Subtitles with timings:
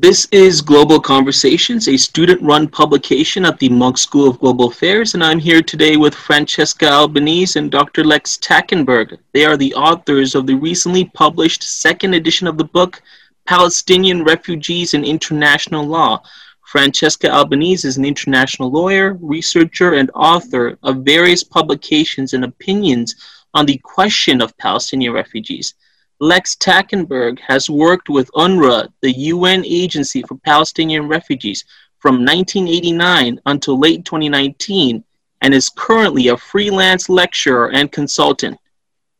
[0.00, 5.14] This is Global Conversations, a student run publication at the Munk School of Global Affairs,
[5.14, 8.04] and I'm here today with Francesca Albanese and Dr.
[8.04, 9.18] Lex Takkenberg.
[9.32, 13.02] They are the authors of the recently published second edition of the book,
[13.44, 16.22] Palestinian Refugees and International Law.
[16.64, 23.16] Francesca Albanese is an international lawyer, researcher, and author of various publications and opinions
[23.52, 25.74] on the question of Palestinian refugees.
[26.20, 31.64] Lex Takkenberg has worked with UNRWA, the UN Agency for Palestinian Refugees,
[31.98, 35.04] from 1989 until late 2019
[35.42, 38.58] and is currently a freelance lecturer and consultant.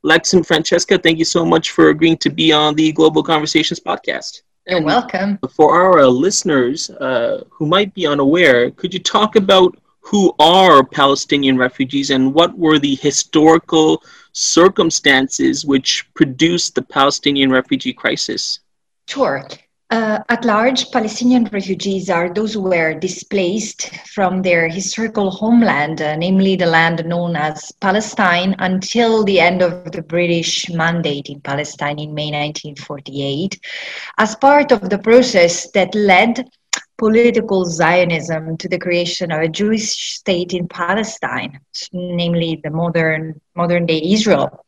[0.02, 3.80] Lex and Francesca, thank you so much for agreeing to be on the Global Conversations
[3.80, 4.42] podcast.
[4.66, 5.38] You're welcome.
[5.50, 10.84] For our uh, listeners uh, who might be unaware, could you talk about who are
[10.84, 14.02] Palestinian refugees and what were the historical
[14.38, 18.60] circumstances which produced the Palestinian refugee crisis?
[19.08, 19.46] Sure.
[19.90, 26.14] Uh, at large, Palestinian refugees are those who were displaced from their historical homeland, uh,
[26.14, 31.98] namely the land known as Palestine, until the end of the British mandate in Palestine
[31.98, 33.58] in May 1948,
[34.18, 36.46] as part of the process that led
[36.98, 41.60] political Zionism to the creation of a Jewish state in Palestine,
[41.92, 44.64] namely the modern modern day Israel.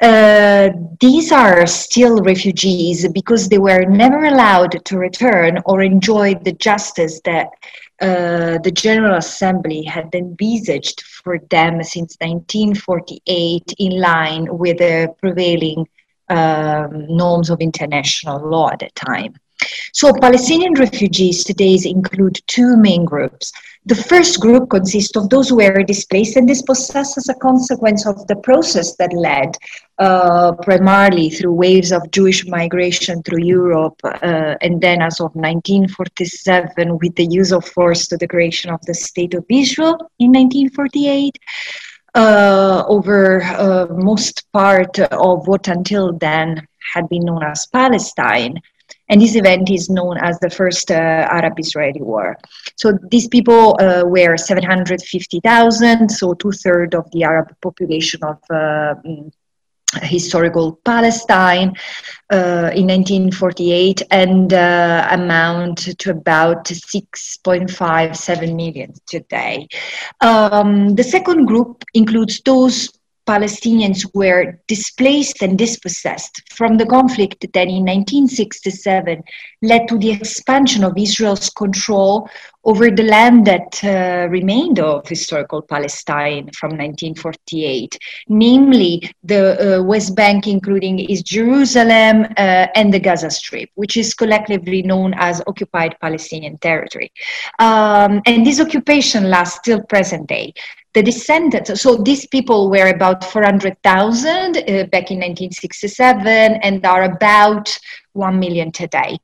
[0.00, 6.52] Uh, these are still refugees because they were never allowed to return or enjoy the
[6.54, 7.50] justice that
[8.00, 15.86] uh, the General Assembly had envisaged for them since 1948 in line with the prevailing
[16.28, 19.34] um, norms of international law at the time.
[19.92, 23.52] So Palestinian refugees today include two main groups.
[23.84, 28.24] The first group consists of those who were displaced and dispossessed as a consequence of
[28.28, 29.56] the process that led
[29.98, 36.98] uh, primarily through waves of Jewish migration through Europe, uh, and then as of 1947
[36.98, 41.36] with the use of force to the creation of the State of Israel in 1948.
[42.14, 48.60] Uh, over uh, most part of what until then had been known as Palestine.
[49.12, 52.38] And this event is known as the first uh, Arab Israeli War.
[52.76, 58.94] So these people uh, were 750,000, so two thirds of the Arab population of uh,
[59.04, 59.30] mm,
[60.00, 61.76] historical Palestine
[62.32, 69.68] uh, in 1948 and uh, amount to about 6.57 million today.
[70.22, 72.88] Um, the second group includes those
[73.26, 79.22] Palestinians were displaced and dispossessed from the conflict that in 1967
[79.62, 82.28] led to the expansion of Israel's control
[82.64, 90.14] over the land that uh, remained of historical Palestine from 1948, namely the uh, West
[90.14, 95.96] Bank, including East Jerusalem uh, and the Gaza Strip, which is collectively known as occupied
[96.00, 97.10] Palestinian territory.
[97.58, 100.54] Um, and this occupation lasts till present day
[100.94, 104.60] the descendants, so these people were about 400,000 uh,
[104.92, 107.78] back in 1967 and are about
[108.12, 109.18] 1 million today.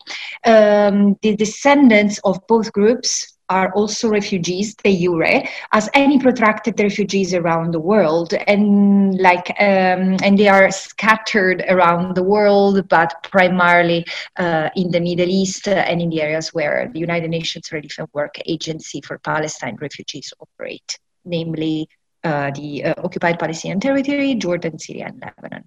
[0.45, 5.43] Um, the descendants of both groups are also refugees de jure,
[5.73, 12.15] as any protracted refugees around the world, and like um, and they are scattered around
[12.15, 14.05] the world, but primarily
[14.37, 18.09] uh, in the Middle East and in the areas where the United Nations Relief and
[18.12, 21.89] Work Agency for Palestine refugees operate namely
[22.25, 25.65] uh, the uh, occupied Palestinian territory, Jordan, Syria, and Lebanon.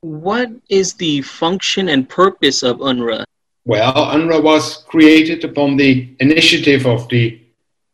[0.00, 3.24] What is the function and purpose of UNRWA?
[3.64, 7.40] Well, UNRWA was created upon the initiative of the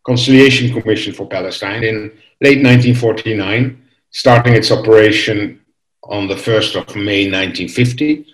[0.05, 5.61] Conciliation Commission for Palestine in late 1949, starting its operation
[6.05, 8.25] on the 1st of May 1950,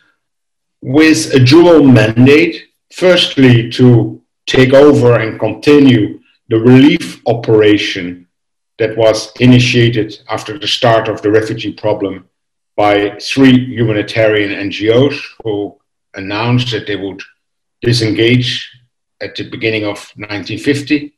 [0.81, 8.24] with a dual mandate firstly, to take over and continue the relief operation
[8.79, 12.29] that was initiated after the start of the refugee problem
[12.77, 15.79] by three humanitarian NGOs who
[16.15, 17.23] announced that they would
[17.83, 18.71] disengage
[19.21, 21.15] at the beginning of 1950.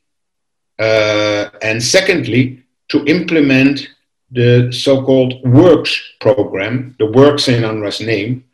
[0.78, 3.88] Uh, and secondly, to implement
[4.30, 8.44] the so called WORKS program, the WORKS in UNRWA's name,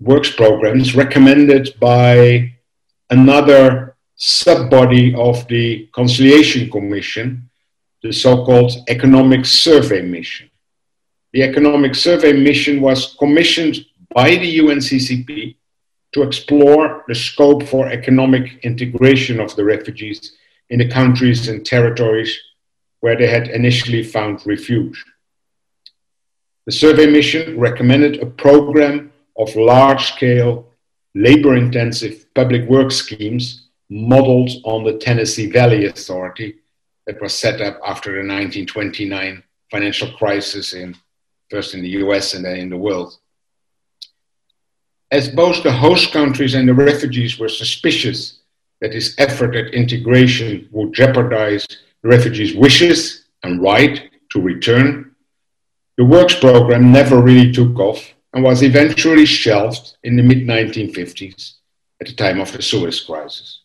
[0.00, 2.50] WORKS programs recommended by
[3.10, 7.49] another sub body of the Conciliation Commission,
[8.02, 10.50] the so-called Economic Survey Mission.
[11.32, 15.56] The Economic Survey Mission was commissioned by the UNCCP
[16.12, 20.36] to explore the scope for economic integration of the refugees
[20.70, 22.36] in the countries and territories
[23.00, 25.04] where they had initially found refuge.
[26.66, 30.66] The survey mission recommended a program of large scale
[31.14, 36.56] labor intensive public work schemes modeled on the Tennessee Valley Authority
[37.10, 40.96] that was set up after the 1929 financial crisis in
[41.50, 43.18] first in the US and then in the world.
[45.10, 48.38] As both the host countries and the refugees were suspicious
[48.80, 51.66] that this effort at integration would jeopardize
[52.02, 55.16] the refugees' wishes and right to return,
[55.96, 61.54] the works program never really took off and was eventually shelved in the mid 1950s
[62.00, 63.62] at the time of the Suez Crisis.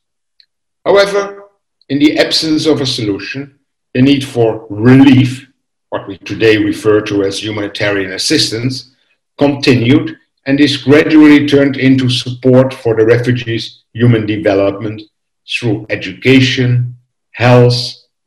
[0.84, 1.45] However,
[1.90, 3.60] in the absence of a solution,
[3.94, 5.48] the need for relief,
[5.90, 8.96] what we today refer to as humanitarian assistance,
[9.38, 15.02] continued and is gradually turned into support for the refugees' human development
[15.48, 16.96] through education,
[17.32, 17.76] health,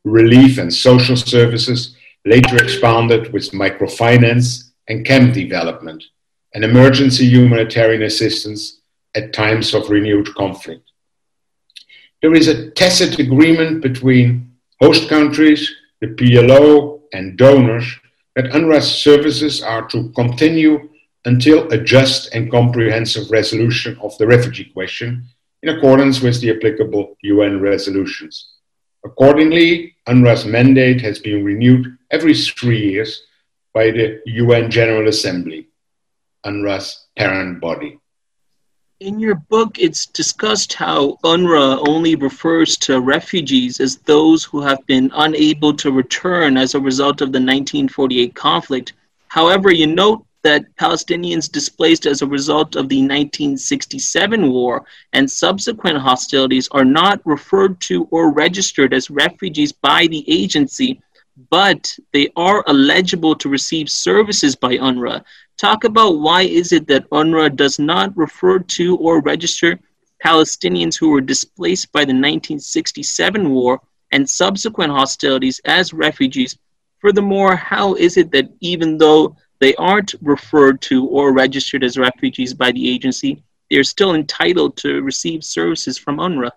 [0.03, 1.95] relief, and social services,
[2.25, 6.03] later expanded with microfinance and camp development,
[6.53, 8.81] and emergency humanitarian assistance
[9.15, 10.88] at times of renewed conflict.
[12.21, 14.51] There is a tacit agreement between
[14.81, 17.85] host countries, the PLO, and donors
[18.35, 20.89] that UNRWA's services are to continue
[21.23, 25.23] until a just and comprehensive resolution of the refugee question
[25.63, 28.49] in accordance with the applicable UN resolutions.
[29.05, 33.23] Accordingly, UNRWA's mandate has been renewed every three years
[33.73, 35.69] by the UN General Assembly,
[36.45, 37.97] UNRWA's parent body.
[38.99, 44.85] In your book, it's discussed how UNRWA only refers to refugees as those who have
[44.87, 48.91] been unable to return as a result of the 1948 conflict.
[49.29, 55.97] However, you note that Palestinians displaced as a result of the 1967 war and subsequent
[55.97, 61.01] hostilities are not referred to or registered as refugees by the agency,
[61.49, 65.23] but they are eligible to receive services by UNRWA.
[65.59, 69.77] Talk about why is it that UNRWA does not refer to or register
[70.25, 73.81] Palestinians who were displaced by the 1967 war
[74.13, 76.57] and subsequent hostilities as refugees.
[76.99, 82.53] Furthermore, how is it that even though they aren't referred to or registered as refugees
[82.53, 86.51] by the agency, they're still entitled to receive services from UNRWA.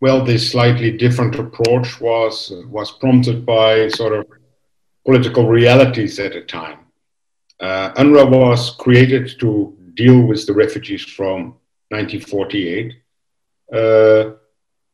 [0.00, 4.26] Well, this slightly different approach was was prompted by sort of
[5.06, 6.89] political realities at the time.
[7.60, 11.56] Uh, UNRWA was created to deal with the refugees from
[11.90, 12.94] 1948,
[13.72, 14.32] uh,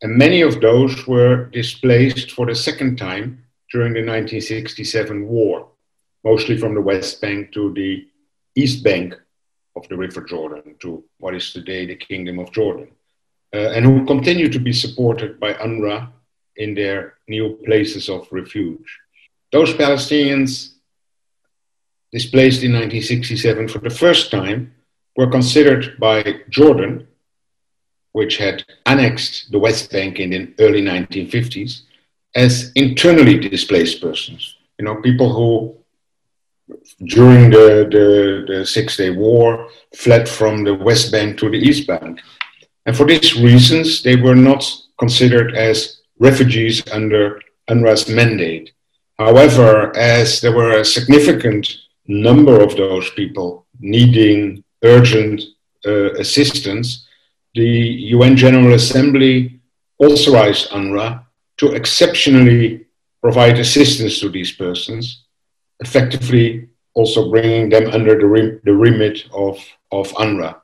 [0.02, 5.68] and many of those were displaced for the second time during the 1967 war
[6.26, 8.08] mostly from the West Bank to the
[8.56, 9.14] East Bank
[9.76, 12.88] of the River Jordan, to what is today the Kingdom of Jordan,
[13.54, 16.10] uh, and who continue to be supported by UNRWA
[16.56, 18.88] in their new places of refuge.
[19.52, 20.52] Those Palestinians
[22.18, 24.72] displaced in 1967 for the first time
[25.16, 26.16] were considered by
[26.48, 27.06] Jordan,
[28.12, 31.82] which had annexed the West Bank in the early 1950s,
[32.34, 34.42] as internally displaced persons.
[34.78, 35.50] You know, people who
[37.16, 38.06] during the, the,
[38.50, 42.20] the Six Day War, fled from the West Bank to the East Bank.
[42.86, 44.64] And for these reasons, they were not
[44.98, 48.72] considered as refugees under UNRWA's mandate.
[49.18, 51.64] However, as there were a significant
[52.08, 55.42] number of those people needing urgent
[55.86, 57.06] uh, assistance,
[57.54, 57.68] the
[58.16, 59.60] UN General Assembly
[59.98, 61.24] authorized UNRWA
[61.58, 62.86] to exceptionally
[63.22, 65.24] provide assistance to these persons
[65.80, 69.58] effectively also bringing them under the, the remit of,
[69.92, 70.60] of UNRWA.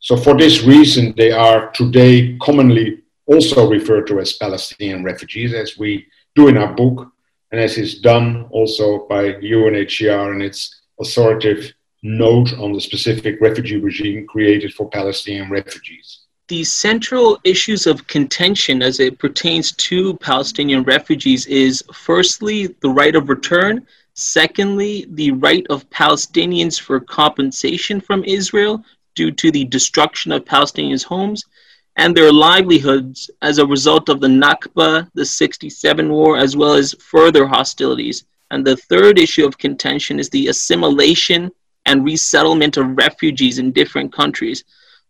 [0.00, 5.78] So, for this reason, they are today commonly also referred to as Palestinian refugees, as
[5.78, 7.10] we do in our book,
[7.50, 11.72] and as is done also by UNHCR in its authoritative
[12.02, 16.20] note on the specific refugee regime created for Palestinian refugees.
[16.48, 23.16] The central issues of contention as it pertains to Palestinian refugees is firstly the right
[23.16, 23.86] of return
[24.16, 28.84] Secondly, the right of Palestinians for compensation from Israel
[29.16, 31.44] due to the destruction of Palestinians' homes
[31.96, 36.94] and their livelihoods as a result of the Nakba, the 67 war, as well as
[37.00, 38.24] further hostilities.
[38.50, 41.50] And the third issue of contention is the assimilation
[41.86, 44.64] and resettlement of refugees in different countries.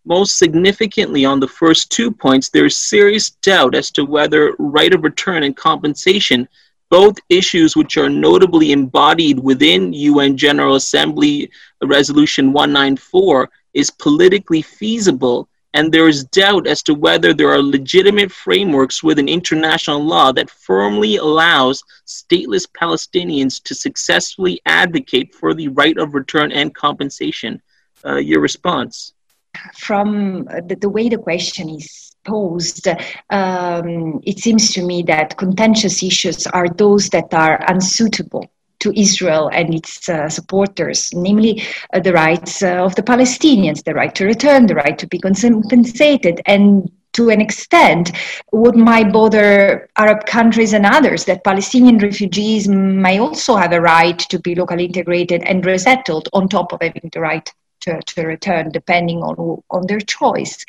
[0.04, 4.92] Most significantly, on the first two points, there is serious doubt as to whether right
[4.92, 6.48] of return and compensation
[6.90, 11.50] both issues which are notably embodied within UN General Assembly
[11.82, 18.32] Resolution 194 is politically feasible and there is doubt as to whether there are legitimate
[18.32, 25.98] frameworks within international law that firmly allows stateless Palestinians to successfully advocate for the right
[25.98, 27.60] of return and compensation.
[28.06, 29.14] Uh, your response?
[29.74, 32.88] from the, the way the question is posed,
[33.30, 38.50] um, it seems to me that contentious issues are those that are unsuitable
[38.84, 41.62] to Israel and its uh, supporters, namely
[41.92, 45.18] uh, the rights uh, of the Palestinians, the right to return, the right to be
[45.18, 48.12] compensated, and to an extent,
[48.50, 54.18] what might bother Arab countries and others that Palestinian refugees may also have a right
[54.18, 57.50] to be locally integrated and resettled on top of having the right
[57.84, 60.64] to, to return depending on, on their choice.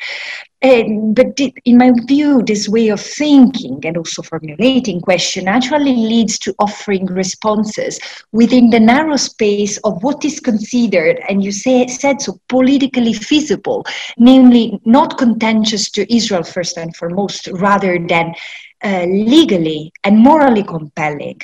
[0.62, 6.54] But in my view, this way of thinking and also formulating question actually leads to
[6.58, 8.00] offering responses
[8.32, 13.84] within the narrow space of what is considered, and you say, said so, politically feasible,
[14.18, 18.34] namely not contentious to Israel first and foremost, rather than
[18.84, 21.40] uh, legally and morally compelling.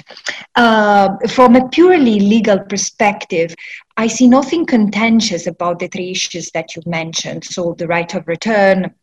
[0.55, 3.55] Uh, from a purely legal perspective,
[3.97, 7.45] I see nothing contentious about the three issues that you mentioned.
[7.45, 8.95] So the right of return,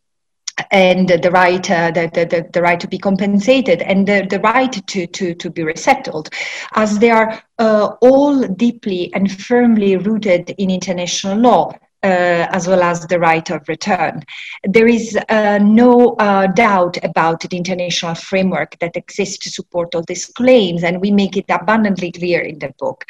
[0.70, 4.72] and the right uh, the, the, the, right to be compensated and the, the right
[4.86, 6.28] to, to, to be resettled
[6.74, 11.72] as they are uh, all deeply and firmly rooted in international law
[12.02, 14.22] uh, as well as the right of return.
[14.64, 20.04] There is uh, no uh, doubt about the international framework that exists to support all
[20.06, 23.04] these claims, and we make it abundantly clear in the book.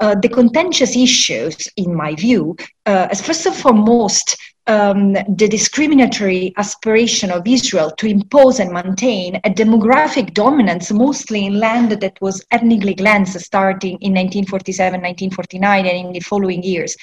[0.00, 4.36] Uh, the contentious issues, in my view, uh, first and foremost,
[4.66, 11.58] um, the discriminatory aspiration of Israel to impose and maintain a demographic dominance, mostly in
[11.58, 16.96] land that was ethnically cleansed starting in 1947, 1949, and in the following years,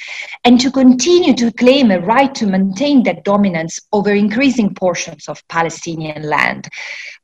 [0.44, 5.46] and to continue to claim a right to maintain that dominance over increasing portions of
[5.48, 6.68] Palestinian land.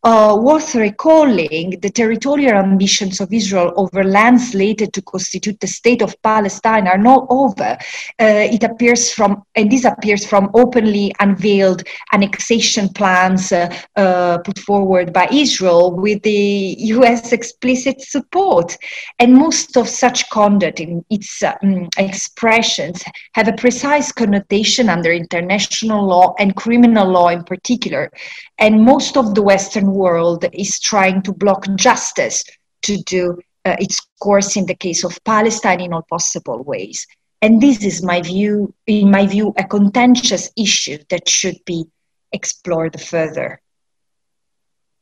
[0.04, 6.02] Uh, worth recalling, the territorial ambitions of Israel over lands slated to constitute the state
[6.02, 7.78] of Palestine are not over.
[8.18, 11.84] Uh, it appears from, and this appears from openly unveiled
[12.14, 18.78] annexation plans uh, uh, put forward by Israel with the US explicit support.
[19.18, 26.06] And most of such conduct in its um, expressions have a precise connotation under international
[26.06, 28.12] law and criminal law in particular.
[28.60, 32.44] And most of the Western world is trying to block justice
[32.84, 37.06] to do uh, its course in the case of Palestine in all possible ways.
[37.42, 41.86] And this is my view, in my view, a contentious issue that should be
[42.34, 43.62] explored further.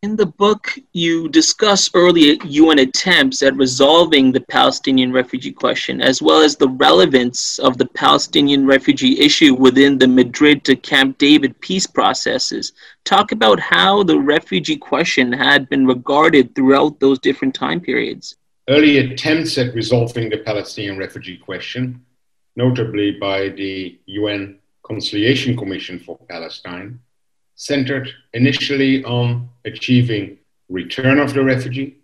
[0.03, 6.21] In the book, you discuss early UN attempts at resolving the Palestinian refugee question, as
[6.21, 11.59] well as the relevance of the Palestinian refugee issue within the Madrid to Camp David
[11.61, 12.73] peace processes.
[13.05, 18.35] Talk about how the refugee question had been regarded throughout those different time periods.
[18.69, 22.05] Early attempts at resolving the Palestinian refugee question
[22.57, 26.99] notably by the UN Conciliation Commission for Palestine,
[27.55, 30.37] centered initially on achieving
[30.67, 31.97] return of the refugee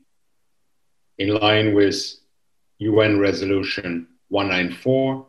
[1.18, 1.96] in line with
[2.78, 5.26] UN Resolution 194,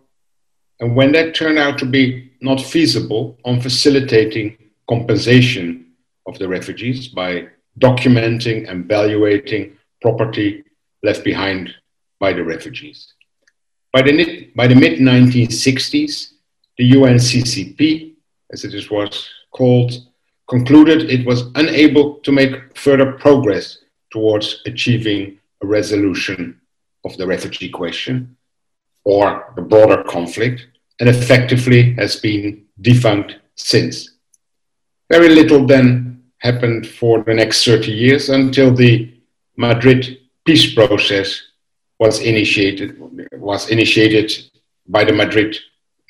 [0.81, 5.87] and when that turned out to be not feasible, on facilitating compensation
[6.26, 7.49] of the refugees by
[7.81, 10.62] documenting and evaluating property
[11.02, 11.75] left behind
[12.21, 13.13] by the refugees.
[13.95, 16.33] By the, by the mid 1960s,
[16.79, 18.15] the UNCCP,
[18.53, 19.93] as it was called,
[20.51, 23.79] concluded it was unable to make further progress
[24.11, 26.61] towards achieving a resolution
[27.05, 28.37] of the refugee question
[29.05, 30.67] or the broader conflict,
[30.99, 34.17] and effectively has been defunct since.
[35.09, 39.15] Very little then happened for the next 30 years until the
[39.57, 41.41] Madrid peace process
[41.99, 42.99] was initiated
[43.33, 44.33] was initiated
[44.87, 45.57] by the Madrid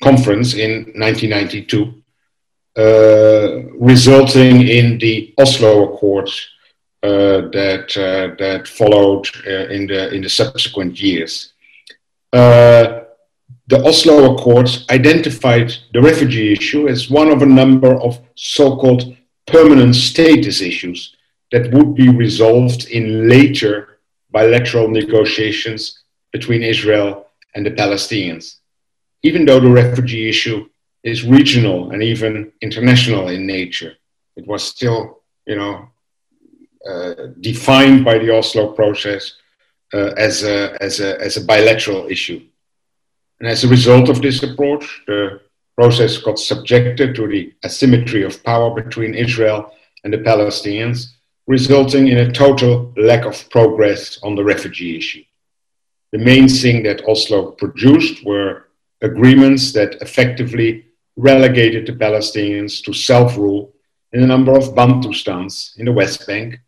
[0.03, 2.01] conference in 1992,
[2.77, 6.49] uh, resulting in the Oslo Accords
[7.03, 11.53] uh, that uh, that followed uh, in the in the subsequent years.
[12.33, 13.01] Uh,
[13.67, 19.15] the Oslo Accords identified the refugee issue as one of a number of so-called
[19.47, 21.15] permanent status issues
[21.51, 23.94] that would be resolved in later
[24.37, 25.81] bilateral negotiations
[26.35, 27.09] between Israel
[27.53, 28.45] and the Palestinians.
[29.27, 30.59] Even though the refugee issue
[31.11, 33.93] is regional and even international in nature,
[34.35, 34.99] it was still,
[35.47, 35.75] you know,
[36.89, 37.13] uh,
[37.49, 39.23] defined by the Oslo process
[39.93, 42.41] uh, as, a, as, a, as a bilateral issue.
[43.39, 45.41] And as a result of this approach, the
[45.79, 49.71] process got subjected to the asymmetry of power between Israel
[50.03, 51.14] and the Palestinians,
[51.47, 55.23] resulting in a total lack of progress on the refugee issue.
[56.11, 58.69] The main thing that Oslo produced were
[59.01, 60.85] agreements that effectively
[61.17, 63.73] relegated the Palestinians to self rule
[64.11, 66.59] in a number of Bantustans in the West Bank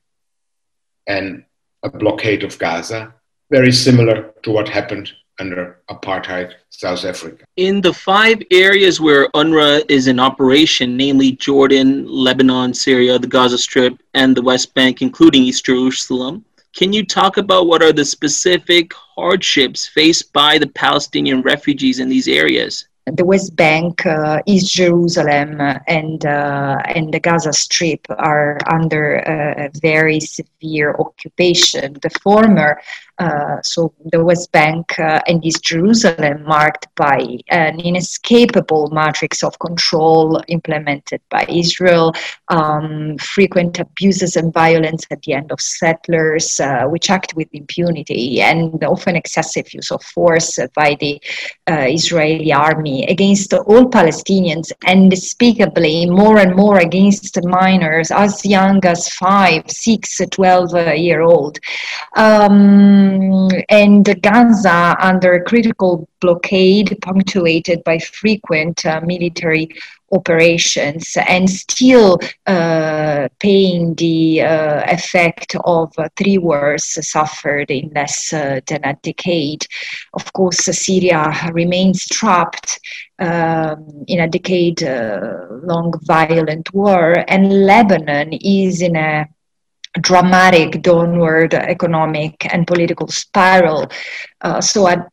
[1.08, 1.44] and
[1.84, 3.14] a blockade of Gaza,
[3.50, 7.46] very similar to what happened under apartheid South Africa.
[7.56, 13.58] In the five areas where UNRWA is in operation, namely Jordan, Lebanon, Syria, the Gaza
[13.58, 18.06] Strip, and the West Bank, including East Jerusalem, can you talk about what are the
[18.06, 22.88] specific hardships faced by the Palestinian refugees in these areas?
[23.14, 29.72] the West Bank, uh, East Jerusalem, and uh, and the Gaza Strip are under a
[29.82, 31.98] very severe occupation.
[32.02, 32.82] The former
[33.20, 37.20] uh, so the West Bank uh, and East Jerusalem marked by
[37.50, 42.14] an inescapable matrix of control implemented by Israel,
[42.50, 48.42] um, frequent abuses and violence at the end of settlers, uh, which act with impunity,
[48.42, 51.22] and often excessive use of force by the
[51.70, 58.84] uh, Israeli army against all Palestinians, and unspeakably more and more against minors as young
[58.86, 61.60] as five, six, 12 uh, year old.
[62.16, 69.70] Um, um, and Gaza under a critical blockade, punctuated by frequent uh, military
[70.12, 78.60] operations, and still uh, paying the uh, effect of three wars suffered in less uh,
[78.68, 79.66] than a decade.
[80.14, 82.80] Of course, Syria remains trapped
[83.20, 89.28] um, in a decade uh, long violent war, and Lebanon is in a
[90.02, 93.90] dramatic downward economic and political spiral.
[94.42, 95.08] Uh, so at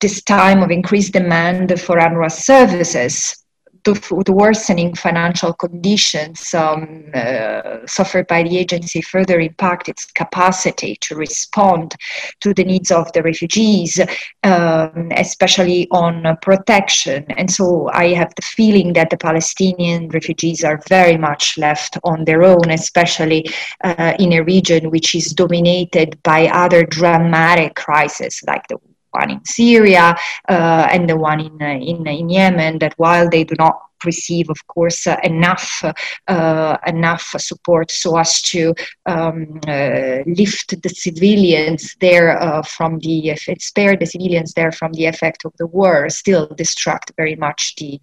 [0.00, 3.44] this time of increased demand for UNRWA services,
[3.84, 10.96] the, the worsening financial conditions um, uh, suffered by the agency further impact its capacity
[11.00, 11.94] to respond
[12.40, 14.00] to the needs of the refugees,
[14.42, 17.24] um, especially on protection.
[17.30, 22.24] And so I have the feeling that the Palestinian refugees are very much left on
[22.24, 23.46] their own, especially
[23.84, 28.78] uh, in a region which is dominated by other dramatic crises like the
[29.12, 30.16] one in Syria
[30.48, 34.48] uh, and the one in, uh, in, in Yemen, that while they do not receive,
[34.48, 35.84] of course, uh, enough
[36.28, 38.74] uh, enough support so as to
[39.06, 45.06] um, uh, lift the civilians there uh, from the spare the civilians there from the
[45.06, 46.08] effect of the war.
[46.08, 48.00] Still distract very much the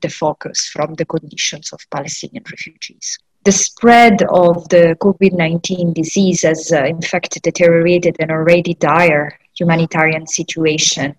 [0.00, 6.42] the focus from the conditions of Palestinian refugees the spread of the COVID 19 disease
[6.42, 11.14] has, uh, in fact, deteriorated an already dire humanitarian situation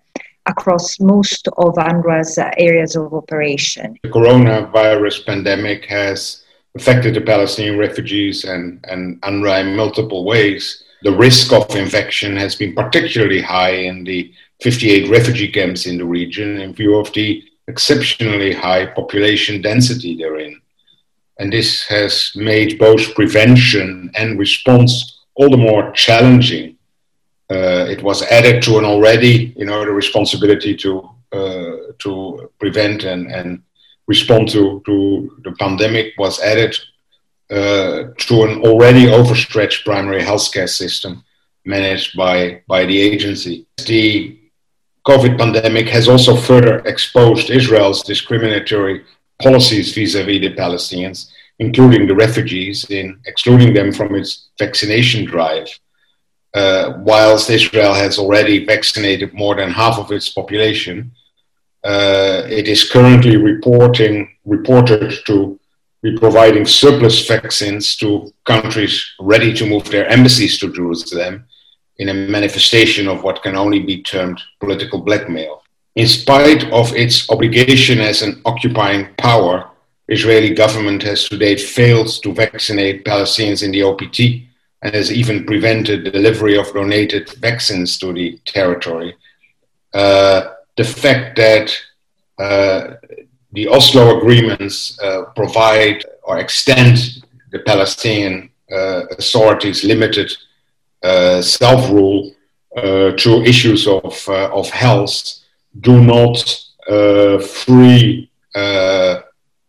[0.46, 3.96] across most of UNRWA's uh, areas of operation.
[4.02, 6.44] The coronavirus pandemic has
[6.76, 10.82] affected the Palestinian refugees and, and UNRWA in multiple ways.
[11.02, 16.04] The risk of infection has been particularly high in the 58 refugee camps in the
[16.04, 20.60] region in view of the exceptionally high population density therein.
[21.38, 26.73] And this has made both prevention and response all the more challenging
[27.50, 33.04] uh, it was added to an already, you know, the responsibility to uh, to prevent
[33.04, 33.60] and, and
[34.06, 36.76] respond to, to the pandemic was added
[37.50, 41.24] uh, to an already overstretched primary healthcare system
[41.64, 43.66] managed by, by the agency.
[43.86, 44.38] The
[45.06, 49.04] COVID pandemic has also further exposed Israel's discriminatory
[49.42, 55.68] policies vis-à-vis the Palestinians, including the refugees, in excluding them from its vaccination drive
[56.54, 61.10] uh, whilst Israel has already vaccinated more than half of its population,
[61.82, 65.58] uh, it is currently reporting reported to
[66.02, 71.44] be providing surplus vaccines to countries ready to move their embassies to Jerusalem
[71.98, 75.62] in a manifestation of what can only be termed political blackmail.
[75.96, 79.70] In spite of its obligation as an occupying power,
[80.08, 84.18] Israeli government has to date failed to vaccinate Palestinians in the OPT
[84.84, 89.16] and has even prevented delivery of donated vaccines to the territory.
[89.94, 91.74] Uh, the fact that
[92.38, 92.94] uh,
[93.52, 100.30] the Oslo agreements uh, provide or extend the Palestinian uh, authorities' limited
[101.02, 102.30] uh, self rule
[102.76, 105.38] to issues of, of health
[105.80, 106.36] do not
[107.40, 108.28] free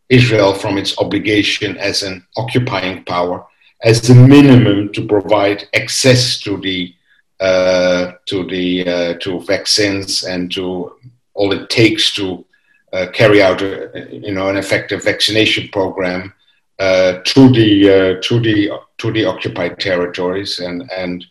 [0.09, 3.45] Israel from its obligation as an occupying power
[3.85, 6.93] as a minimum to provide access to the
[7.39, 10.93] uh, to the uh, to vaccines and to
[11.35, 12.45] all it takes to
[12.93, 16.33] uh, carry out a, you know an effective vaccination program
[16.79, 21.25] uh, to the uh, to the to the occupied territories and and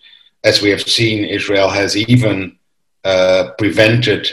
[0.44, 2.56] as we have seen Israel has even
[3.04, 4.28] uh, prevented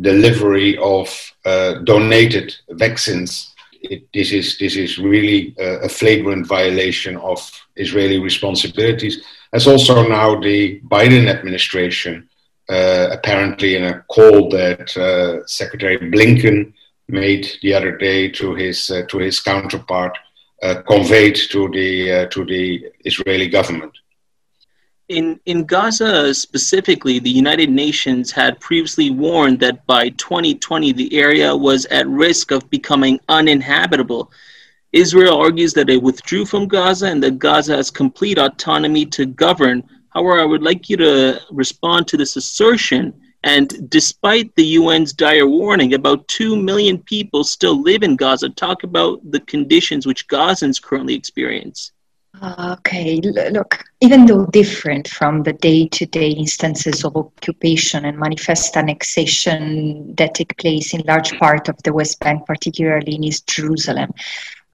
[0.00, 1.08] delivery of
[1.44, 3.51] uh, donated vaccines.
[3.82, 7.38] It, this is this is really a, a, flagrant violation of
[7.76, 9.24] Israeli responsibilities.
[9.52, 12.28] As also now the Biden administration,
[12.68, 16.72] uh, apparently in a call that uh, Secretary Blinken
[17.08, 20.16] made the other day to his uh, to his counterpart,
[20.62, 23.92] uh, conveyed to the uh, to the Israeli government.
[25.08, 31.54] In, in Gaza specifically, the United Nations had previously warned that by 2020 the area
[31.54, 34.30] was at risk of becoming uninhabitable.
[34.92, 39.82] Israel argues that it withdrew from Gaza and that Gaza has complete autonomy to govern.
[40.10, 43.12] However, I would like you to respond to this assertion.
[43.42, 48.50] And despite the UN's dire warning, about 2 million people still live in Gaza.
[48.50, 51.92] Talk about the conditions which Gazans currently experience.
[52.42, 58.76] Okay, look, even though different from the day to day instances of occupation and manifest
[58.76, 64.12] annexation that take place in large part of the West Bank, particularly in East Jerusalem,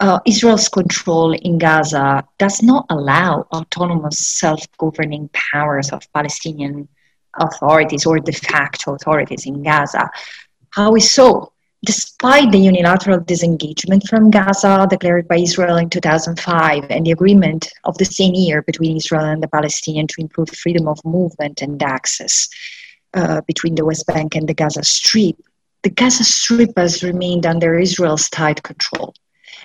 [0.00, 6.88] uh, Israel's control in Gaza does not allow autonomous self governing powers of Palestinian
[7.34, 10.08] authorities or de facto authorities in Gaza.
[10.70, 11.52] How is so?
[11.84, 17.96] Despite the unilateral disengagement from Gaza declared by Israel in 2005 and the agreement of
[17.98, 22.48] the same year between Israel and the Palestinians to improve freedom of movement and access
[23.14, 25.36] uh, between the West Bank and the Gaza Strip,
[25.82, 29.14] the Gaza Strip has remained under Israel's tight control.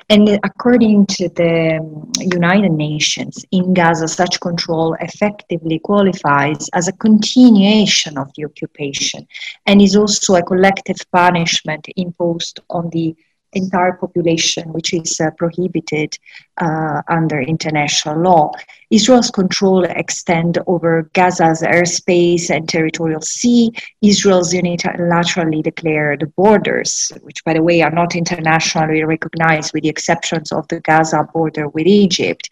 [0.09, 6.93] And according to the um, United Nations, in Gaza, such control effectively qualifies as a
[6.93, 9.27] continuation of the occupation
[9.65, 13.15] and is also a collective punishment imposed on the
[13.53, 16.17] entire population, which is uh, prohibited
[16.57, 18.51] uh, under international law.
[18.91, 23.71] Israel's control extend over Gaza's airspace and territorial sea.
[24.03, 30.51] Israel's unilaterally declared borders, which, by the way, are not internationally recognized, with the exceptions
[30.51, 32.49] of the Gaza border with Egypt,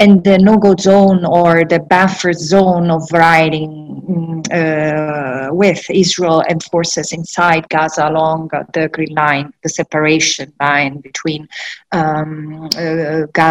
[0.00, 6.60] and the no-go zone or the buffer zone of riding mm, uh, with Israel and
[6.64, 11.48] forces inside Gaza along the Green Line, the separation line between
[11.92, 13.43] um, uh, Gaza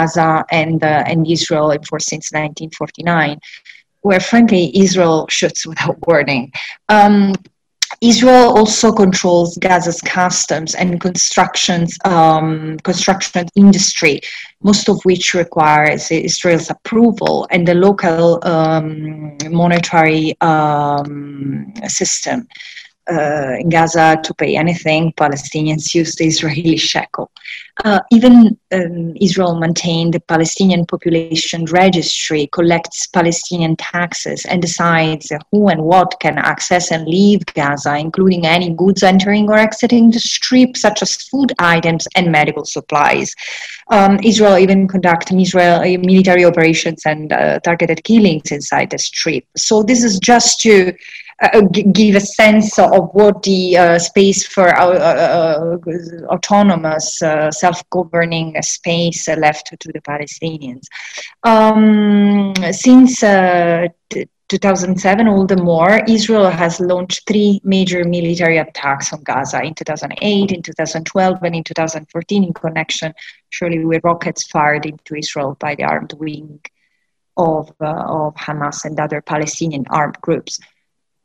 [0.51, 3.39] and uh, and Israel enforced since 1949,
[4.01, 6.51] where frankly Israel shoots without warning.
[6.89, 7.33] Um,
[8.01, 14.19] Israel also controls Gaza's customs and constructions, um, construction industry,
[14.61, 22.47] most of which requires Israel's approval and the local um, monetary um, system
[23.11, 27.29] uh, in Gaza to pay anything, Palestinians use the Israeli shekel.
[27.83, 35.67] Uh, even um, Israel maintained the Palestinian population registry, collects Palestinian taxes, and decides who
[35.69, 40.77] and what can access and leave Gaza, including any goods entering or exiting the strip,
[40.77, 43.33] such as food items and medical supplies.
[43.89, 49.45] Um, Israel even conducts Israel military operations and uh, targeted killings inside the strip.
[49.57, 50.93] So this is just to
[51.41, 55.77] uh, give a sense of what the uh, space for uh, uh,
[56.27, 60.85] autonomous self-governing space left to the Palestinians.
[61.43, 63.23] Um, since
[64.49, 70.51] 2007, all the more, Israel has launched three major military attacks on Gaza in 2008,
[70.51, 73.13] in 2012, and in 2014, in connection,
[73.49, 76.59] surely, with rockets fired into Israel by the armed wing
[77.37, 80.59] of, uh, of Hamas and other Palestinian armed groups.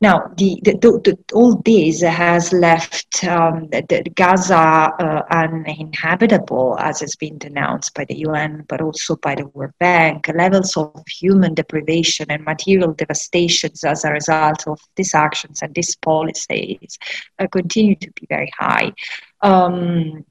[0.01, 3.69] Now, the, the, the, all this has left um,
[4.15, 9.73] Gaza uh, uninhabitable, as has been denounced by the UN, but also by the World
[9.77, 10.29] Bank.
[10.33, 15.97] Levels of human deprivation and material devastations as a result of these actions and these
[15.97, 16.97] policies
[17.39, 18.93] uh, continue to be very high.
[19.41, 20.23] Um,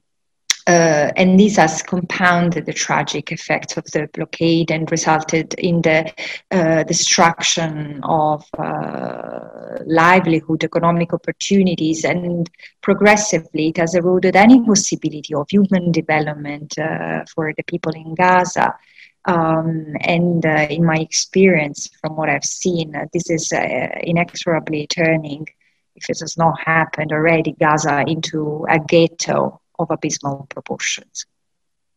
[0.69, 6.13] uh, and this has compounded the tragic effects of the blockade and resulted in the
[6.51, 12.51] uh, destruction of uh, livelihood, economic opportunities, and
[12.81, 18.75] progressively it has eroded any possibility of human development uh, for the people in Gaza.
[19.25, 23.51] Um, and uh, in my experience, from what I've seen, uh, this is
[24.03, 25.47] inexorably turning,
[25.95, 31.25] if it has not happened already, Gaza into a ghetto of abysmal proportions.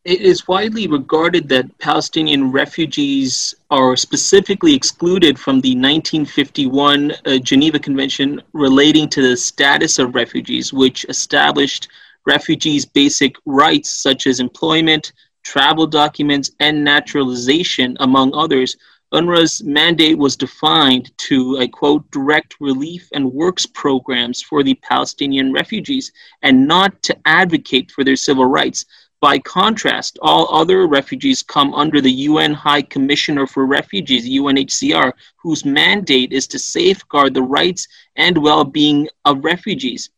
[0.05, 7.79] It is widely regarded that Palestinian refugees are specifically excluded from the 1951 uh, Geneva
[7.79, 11.87] Convention relating to the status of refugees, which established
[12.25, 18.75] refugees' basic rights such as employment, travel documents, and naturalization, among others.
[19.13, 25.53] UNRWA's mandate was defined to, I quote, direct relief and works programs for the Palestinian
[25.53, 28.85] refugees and not to advocate for their civil rights.
[29.21, 35.63] By contrast, all other refugees come under the UN High Commissioner for Refugees, UNHCR, whose
[35.63, 40.09] mandate is to safeguard the rights and well being of refugees.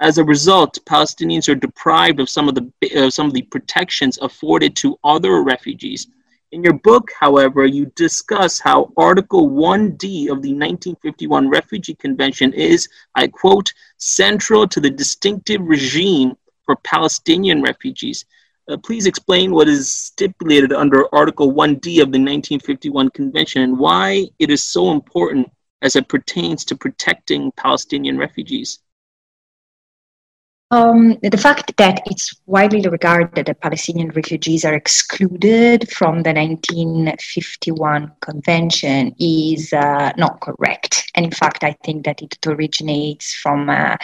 [0.00, 4.18] As a result, Palestinians are deprived of some of the, uh, some of the protections
[4.20, 6.08] afforded to other refugees.
[6.52, 12.88] In your book, however, you discuss how Article 1D of the 1951 Refugee Convention is,
[13.14, 18.24] I quote, central to the distinctive regime for Palestinian refugees.
[18.68, 24.26] Uh, please explain what is stipulated under Article 1D of the 1951 Convention and why
[24.40, 25.48] it is so important
[25.82, 28.80] as it pertains to protecting Palestinian refugees.
[30.72, 38.12] Um, the fact that it's widely regarded that Palestinian refugees are excluded from the 1951
[38.20, 41.10] convention is uh, not correct.
[41.16, 43.96] And in fact, I think that it originates from uh,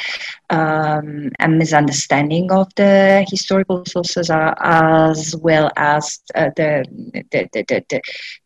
[0.51, 6.85] um, a misunderstanding of the historical sources uh, as well as uh, the,
[7.31, 8.01] the, the, the,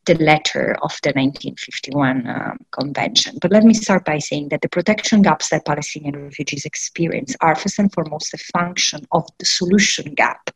[0.04, 3.38] the letter of the 1951 um, convention.
[3.40, 7.54] But let me start by saying that the protection gaps that Palestinian refugees experience are
[7.54, 10.51] first and foremost a function of the solution gap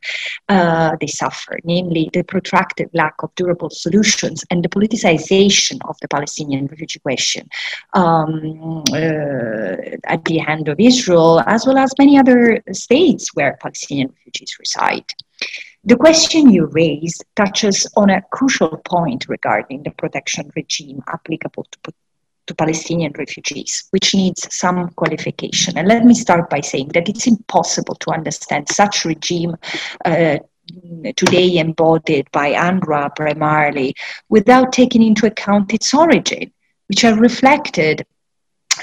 [0.49, 6.09] uh, they suffer, namely the protracted lack of durable solutions and the politicization of the
[6.09, 7.49] Palestinian refugee question
[7.95, 14.09] um, uh, at the hand of Israel, as well as many other states where Palestinian
[14.09, 15.05] refugees reside.
[15.87, 21.93] The question you raise touches on a crucial point regarding the protection regime applicable to,
[22.47, 25.79] to Palestinian refugees, which needs some qualification.
[25.79, 29.57] And let me start by saying that it's impossible to understand such regime
[30.05, 30.39] uh,
[31.17, 33.95] today embodied by UNRWA primarily
[34.29, 36.53] without taking into account its origin,
[36.89, 38.07] which are reflected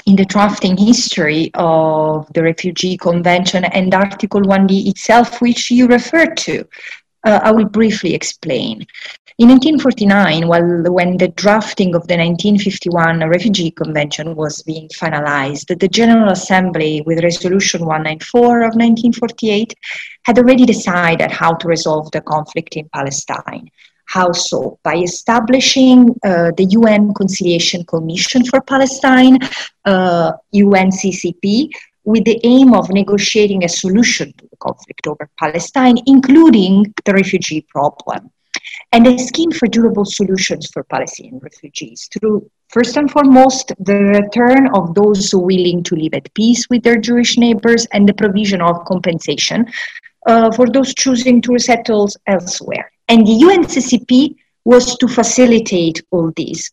[0.06, 6.36] in the drafting history of the Refugee Convention and Article 1D itself, which you referred
[6.38, 6.66] to.
[7.24, 8.86] Uh, I will briefly explain.
[9.38, 15.88] In 1949, while, when the drafting of the 1951 Refugee Convention was being finalized, the
[15.88, 19.72] General Assembly, with Resolution 194 of 1948,
[20.24, 23.70] had already decided how to resolve the conflict in Palestine.
[24.04, 24.78] How so?
[24.82, 29.38] By establishing uh, the UN Conciliation Commission for Palestine,
[29.86, 31.70] uh, UNCCP,
[32.04, 37.62] with the aim of negotiating a solution to the conflict over Palestine, including the refugee
[37.62, 38.30] problem,
[38.92, 44.68] and a scheme for durable solutions for Palestinian refugees through, first and foremost, the return
[44.74, 48.84] of those willing to live at peace with their Jewish neighbors and the provision of
[48.84, 49.66] compensation
[50.26, 52.92] uh, for those choosing to resettle elsewhere.
[53.08, 56.70] And the UNCCP was to facilitate all this.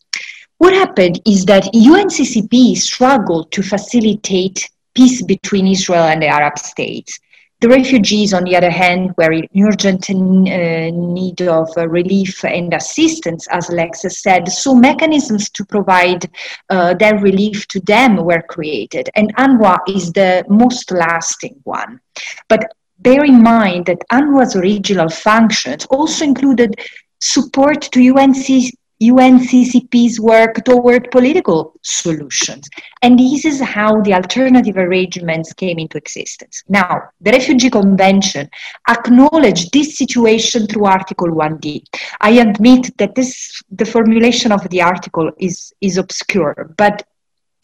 [0.58, 7.18] What happened is that UNCCP struggled to facilitate peace between Israel and the Arab states.
[7.60, 12.72] The refugees, on the other hand, were in urgent uh, need of uh, relief and
[12.72, 14.48] assistance, as Lex said.
[14.48, 16.30] So mechanisms to provide
[16.70, 22.00] uh, that relief to them were created, and UNRWA is the most lasting one.
[22.48, 26.80] But bear in mind that UNRWA's original functions also included
[27.20, 32.68] support to UNC, UNCCP's work toward political solutions.
[33.02, 36.62] And this is how the alternative arrangements came into existence.
[36.68, 38.50] Now, the Refugee Convention
[38.88, 41.84] acknowledged this situation through Article 1D.
[42.20, 47.06] I admit that this, the formulation of the article is, is obscure, but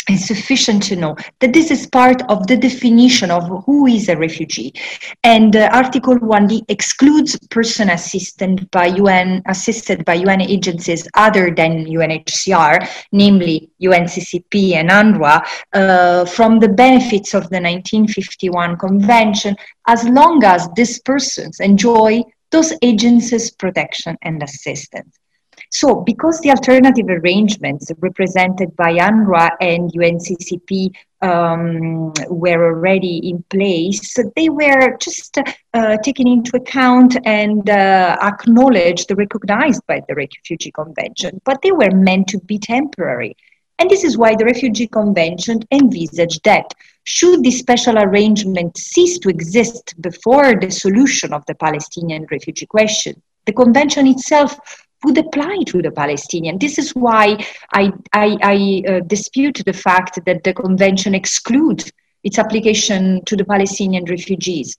[0.08, 4.16] it's sufficient to know that this is part of the definition of who is a
[4.16, 4.72] refugee.
[5.24, 11.86] And uh, Article 1D excludes person assisted by UN assisted by UN agencies other than
[11.86, 19.56] UNHCR, namely UNCCP and UNRWA, uh, from the benefits of the 1951 Convention,
[19.88, 25.18] as long as these persons enjoy those agencies' protection and assistance.
[25.70, 34.16] So, because the alternative arrangements represented by UNRWA and UNCCP um, were already in place,
[34.36, 35.38] they were just
[35.74, 41.90] uh, taken into account and uh, acknowledged, recognized by the Refugee Convention, but they were
[41.90, 43.36] meant to be temporary.
[43.78, 46.72] And this is why the Refugee Convention envisaged that
[47.04, 53.22] should this special arrangement cease to exist before the solution of the Palestinian refugee question,
[53.44, 56.58] the convention itself would apply to the Palestinian.
[56.58, 57.36] This is why
[57.74, 61.92] I, I, I uh, dispute the fact that the convention excludes
[62.24, 64.76] its application to the Palestinian refugees.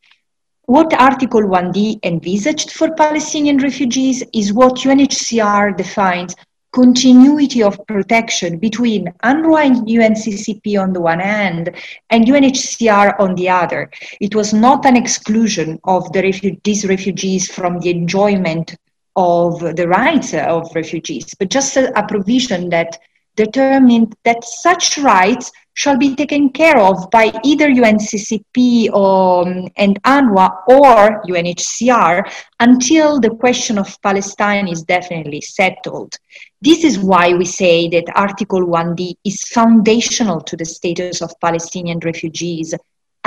[0.66, 6.36] What Article 1D envisaged for Palestinian refugees is what UNHCR defines
[6.74, 11.72] continuity of protection between UNRWA and UNCCP on the one hand
[12.10, 13.90] and UNHCR on the other.
[14.20, 18.76] It was not an exclusion of the refu- these refugees from the enjoyment
[19.18, 22.98] of the rights of refugees, but just a, a provision that
[23.36, 30.02] determined that such rights shall be taken care of by either UNCCP or, um, and
[30.04, 36.16] UNRWA or UNHCR until the question of Palestine is definitely settled.
[36.62, 42.00] This is why we say that Article 1D is foundational to the status of Palestinian
[42.00, 42.74] refugees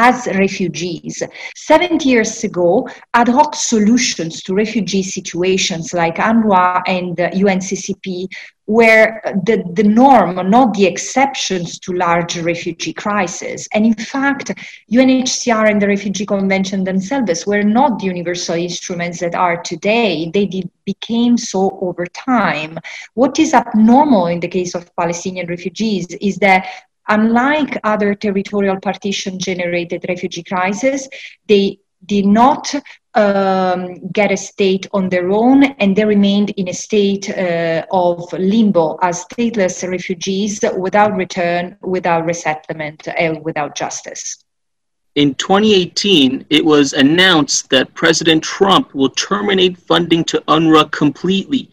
[0.00, 1.22] as refugees.
[1.56, 8.26] 70 years ago, ad hoc solutions to refugee situations like UNRWA and UNCCP
[8.66, 13.68] were the, the norm, not the exceptions to large refugee crises.
[13.74, 14.52] And in fact,
[14.90, 20.30] UNHCR and the Refugee Convention themselves were not the universal instruments that are today.
[20.32, 22.78] They did, became so over time.
[23.14, 26.68] What is abnormal in the case of Palestinian refugees is that
[27.08, 31.08] unlike other territorial partition generated refugee crises,
[31.46, 32.74] they did not
[33.14, 38.32] um, get a state on their own and they remained in a state uh, of
[38.32, 44.44] limbo as stateless refugees without return, without resettlement, and without justice.
[45.16, 51.68] In 2018, it was announced that President Trump will terminate funding to UNRWA completely.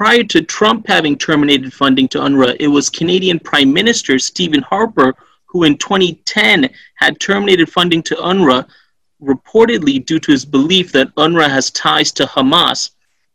[0.00, 5.14] Prior to Trump having terminated funding to UNRWA, it was Canadian Prime Minister Stephen Harper
[5.44, 8.66] who in 2010 had terminated funding to UNRWA
[9.22, 12.92] reportedly due to his belief that UNRWA has ties to Hamas.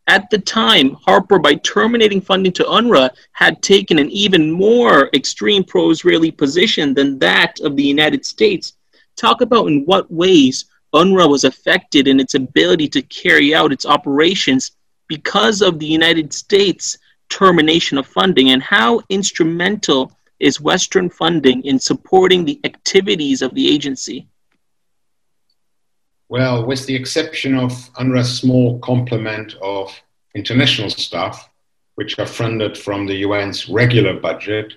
[0.08, 5.62] At the time, Harper, by terminating funding to UNRWA, had taken an even more extreme
[5.62, 8.72] pro Israeli position than that of the United States.
[9.14, 13.86] Talk about in what ways UNRWA was affected in its ability to carry out its
[13.86, 14.72] operations
[15.08, 21.78] because of the United States' termination of funding, and how instrumental is Western funding in
[21.78, 24.26] supporting the activities of the agency?
[26.28, 29.94] Well, with the exception of UNRWA's small complement of
[30.34, 31.48] international staff,
[31.94, 34.74] which are funded from the UN's regular budget,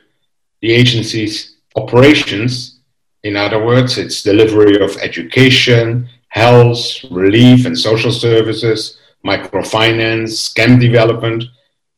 [0.62, 2.80] the agency's operations,
[3.24, 11.44] in other words, its delivery of education, health, relief, and social services, microfinance, scam development,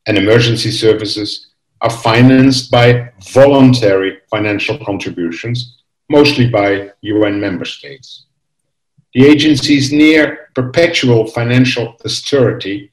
[0.08, 1.48] and emergency services,
[1.82, 5.78] are financed by voluntary financial contributions,
[6.10, 8.26] mostly by UN member states.
[9.14, 12.92] The agency's near perpetual financial austerity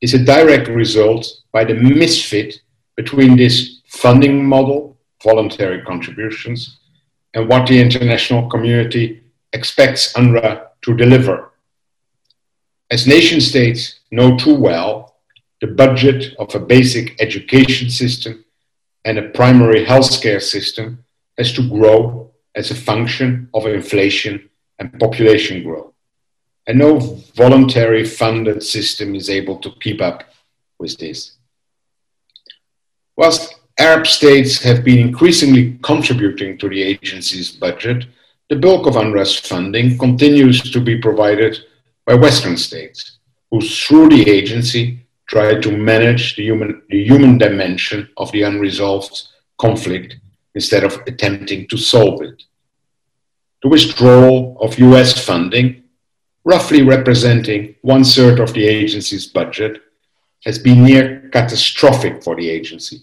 [0.00, 2.60] is a direct result by the misfit
[2.96, 6.78] between this funding model, voluntary contributions,
[7.34, 11.52] and what the international community expects UNRWA to deliver.
[12.90, 15.16] As nation states know too well,
[15.60, 18.44] the budget of a basic education system
[19.04, 21.04] and a primary healthcare system
[21.36, 24.48] has to grow as a function of inflation
[24.78, 25.92] and population growth.
[26.66, 26.98] And no
[27.34, 30.24] voluntary funded system is able to keep up
[30.78, 31.36] with this.
[33.16, 38.06] Whilst Arab states have been increasingly contributing to the agency's budget,
[38.48, 41.58] the bulk of UNRWA's funding continues to be provided
[42.08, 43.18] by Western states,
[43.50, 49.28] who through the agency try to manage the human, the human dimension of the unresolved
[49.58, 50.16] conflict
[50.54, 52.42] instead of attempting to solve it
[53.62, 55.82] the withdrawal of US funding,
[56.44, 59.82] roughly representing one third of the agency's budget,
[60.44, 63.02] has been near catastrophic for the agency.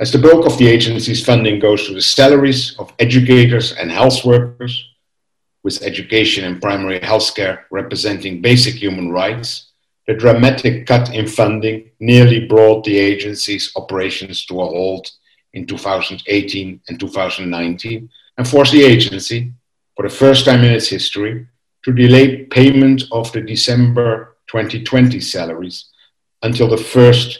[0.00, 4.24] As the bulk of the agency's funding goes to the salaries of educators and health
[4.24, 4.87] workers,
[5.68, 9.48] with education and primary health care representing basic human rights,
[10.06, 15.12] the dramatic cut in funding nearly brought the agency's operations to a halt
[15.52, 19.52] in 2018 and 2019 and forced the agency
[19.94, 21.46] for the first time in its history,
[21.84, 25.90] to delay payment of the December 2020 salaries
[26.42, 27.38] until the first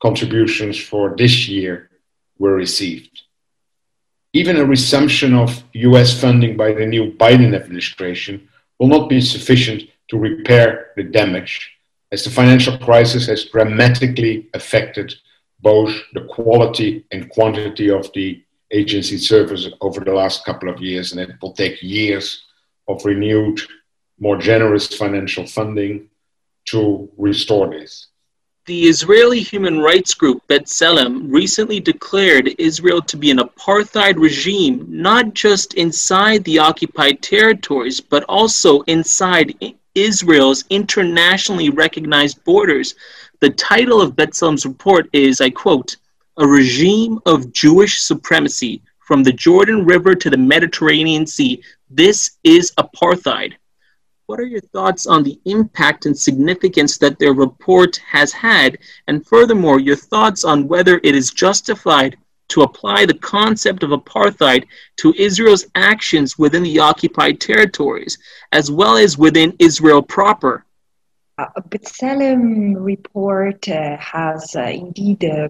[0.00, 1.90] contributions for this year
[2.38, 3.22] were received.
[4.32, 8.48] Even a resumption of US funding by the new Biden administration
[8.78, 11.72] will not be sufficient to repair the damage,
[12.12, 15.14] as the financial crisis has dramatically affected
[15.60, 21.10] both the quality and quantity of the agency service over the last couple of years,
[21.10, 22.44] and it will take years
[22.86, 23.60] of renewed,
[24.20, 26.08] more generous financial funding
[26.66, 28.09] to restore this.
[28.70, 35.34] The Israeli human rights group B'Tselem recently declared Israel to be an apartheid regime, not
[35.34, 39.56] just inside the occupied territories, but also inside
[39.96, 42.94] Israel's internationally recognized borders.
[43.40, 45.96] The title of B'Tselem's report is, I quote,
[46.36, 51.60] a regime of Jewish supremacy from the Jordan River to the Mediterranean Sea.
[51.90, 53.54] This is apartheid.
[54.30, 58.78] What are your thoughts on the impact and significance that their report has had?
[59.08, 62.16] And furthermore, your thoughts on whether it is justified
[62.50, 64.66] to apply the concept of apartheid
[64.98, 68.18] to Israel's actions within the occupied territories,
[68.52, 70.64] as well as within Israel proper?
[71.36, 75.48] Uh, B'Tselem report uh, has uh, indeed uh,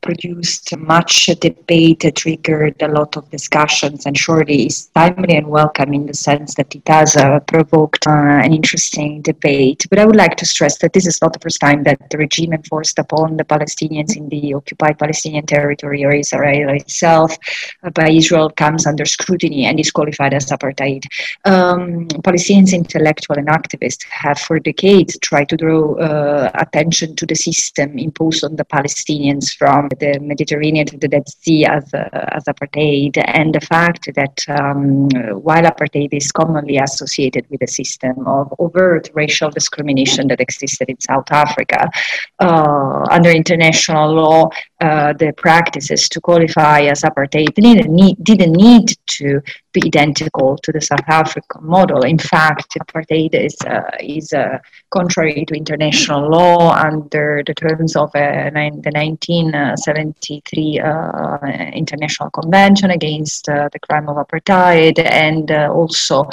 [0.00, 6.06] produced much debate, triggered a lot of discussions, and surely is timely and welcome in
[6.06, 9.86] the sense that it has uh, provoked uh, an interesting debate.
[9.90, 12.18] But I would like to stress that this is not the first time that the
[12.18, 17.36] regime enforced upon the Palestinians in the occupied Palestinian territory or Israel itself
[17.82, 21.04] uh, by Israel comes under scrutiny and is qualified as apartheid.
[21.44, 27.34] Um, Palestinians intellectuals and activists have for decades tried to draw uh, attention to the
[27.34, 33.14] system imposed on the Palestinians from the Mediterranean to the Dead Sea as, as apartheid,
[33.38, 35.08] and the fact that um,
[35.46, 41.00] while apartheid is commonly associated with a system of overt racial discrimination that existed in
[41.00, 41.90] South Africa,
[42.38, 44.48] uh, under international law,
[44.80, 49.40] uh, the practices to qualify as apartheid didn't need, didn't need to
[49.76, 52.02] be identical to the South African model.
[52.02, 54.58] In fact, apartheid is, uh, is uh,
[54.90, 61.38] contrary to international law under the terms of uh, the 1973 uh,
[61.74, 66.28] International Convention against uh, the crime of apartheid and also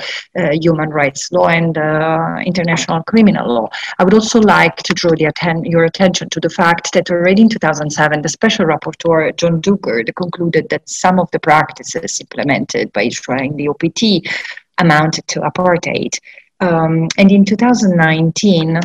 [0.65, 1.75] human rights law and
[2.47, 3.67] international criminal law.
[3.99, 7.49] I would also like to draw atten- your attention to the fact that already in
[7.49, 13.32] 2007, the Special Rapporteur John Dugard concluded that some of the practices implemented by Israel
[13.37, 14.27] in the OPT
[14.77, 16.17] amounted to apartheid.
[16.59, 18.79] Um, and in 2019,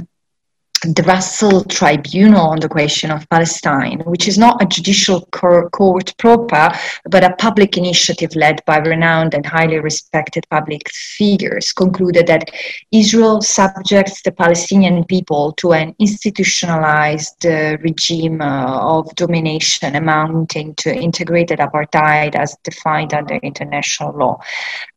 [0.83, 6.71] the Russell Tribunal on the question of Palestine, which is not a judicial court proper,
[7.11, 12.51] but a public initiative led by renowned and highly respected public figures, concluded that
[12.93, 20.95] Israel subjects the Palestinian people to an institutionalized uh, regime uh, of domination amounting to
[20.95, 24.39] integrated apartheid as defined under international law.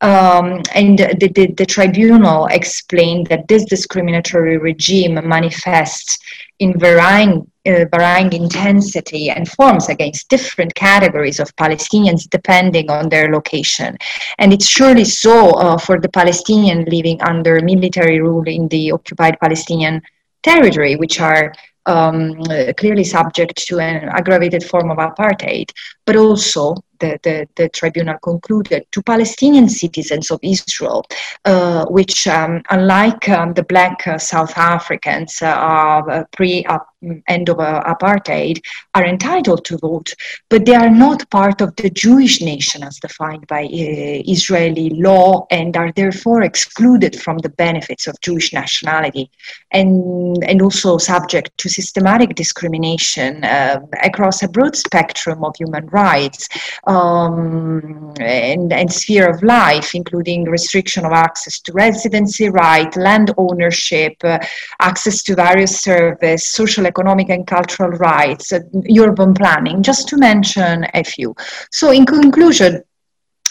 [0.01, 6.17] Um, and the, the, the tribunal explained that this discriminatory regime manifests manifests
[6.59, 13.31] in varying, uh, varying intensity and forms against different categories of Palestinians depending on their
[13.31, 13.97] location.
[14.37, 19.39] And it's surely so uh, for the Palestinian living under military rule in the occupied
[19.39, 20.01] Palestinian
[20.43, 21.53] territory, which are
[21.87, 22.43] um,
[22.77, 25.71] clearly subject to an aggravated form of apartheid,
[26.05, 31.03] but also the, the, the tribunal concluded to Palestinian citizens of Israel,
[31.45, 36.65] uh, which, um, unlike um, the black uh, South Africans uh, pre
[37.27, 38.61] end of uh, apartheid,
[38.93, 40.13] are entitled to vote,
[40.49, 45.47] but they are not part of the Jewish nation as defined by uh, Israeli law
[45.49, 49.31] and are therefore excluded from the benefits of Jewish nationality
[49.71, 56.47] and, and also subject to systematic discrimination uh, across a broad spectrum of human rights
[56.91, 64.13] um, and, and sphere of life, including restriction of access to residency right, land ownership,
[64.23, 64.39] uh,
[64.79, 68.59] access to various services, social, economic, and cultural rights, uh,
[68.99, 71.33] urban planning, just to mention a few.
[71.71, 72.83] So, in conclusion,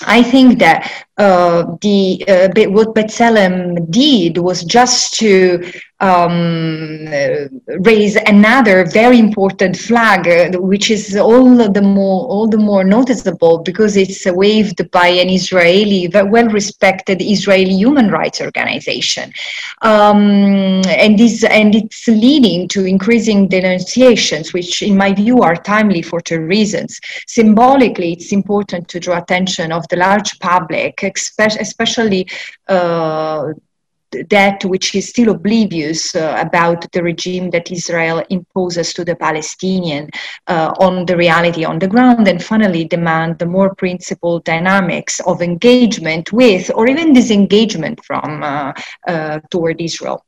[0.07, 7.07] I think that uh, the uh, what B'Tselem did was just to um,
[7.81, 13.59] raise another very important flag, uh, which is all the more all the more noticeable
[13.59, 19.31] because it's waved by an Israeli, well-respected Israeli human rights organization,
[19.83, 26.01] um, and this and it's leading to increasing denunciations, which, in my view, are timely
[26.01, 26.99] for two reasons.
[27.27, 32.27] Symbolically, it's important to draw attention of the large public, especially.
[32.69, 33.53] Uh,
[34.29, 40.11] that which is still oblivious uh, about the regime that Israel imposes to the Palestinian
[40.47, 45.43] uh, on the reality on the ground, and finally demand the more principled dynamics of
[45.43, 48.73] engagement with or even disengagement from uh,
[49.07, 50.25] uh toward Israel.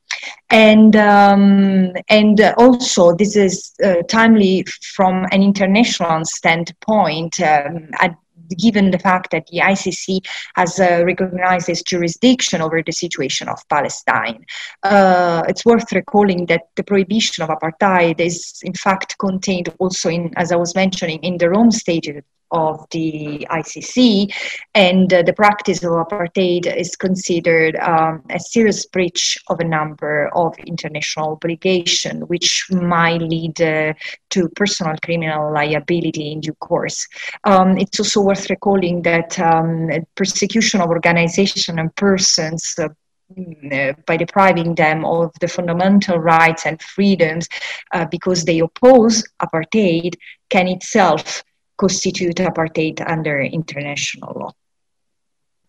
[0.49, 4.63] And um, and also this is uh, timely
[4.95, 7.41] from an international standpoint.
[7.41, 8.15] Um, at
[8.57, 10.19] given the fact that the ICC
[10.55, 14.45] has uh, recognized its jurisdiction over the situation of Palestine.
[14.83, 20.31] Uh, it's worth recalling that the prohibition of apartheid is, in fact, contained also in,
[20.37, 24.33] as I was mentioning, in the Rome Statute of the ICC,
[24.73, 30.29] and uh, the practice of apartheid is considered um, a serious breach of a number
[30.35, 33.93] of international obligations, which might lead uh,
[34.29, 37.07] to personal criminal liability in due course.
[37.43, 44.75] Um, it's also worth recalling that um, persecution of organizations and persons uh, by depriving
[44.75, 47.47] them of the fundamental rights and freedoms
[47.91, 50.15] uh, because they oppose apartheid
[50.49, 51.43] can itself
[51.77, 54.51] constitute apartheid under international law.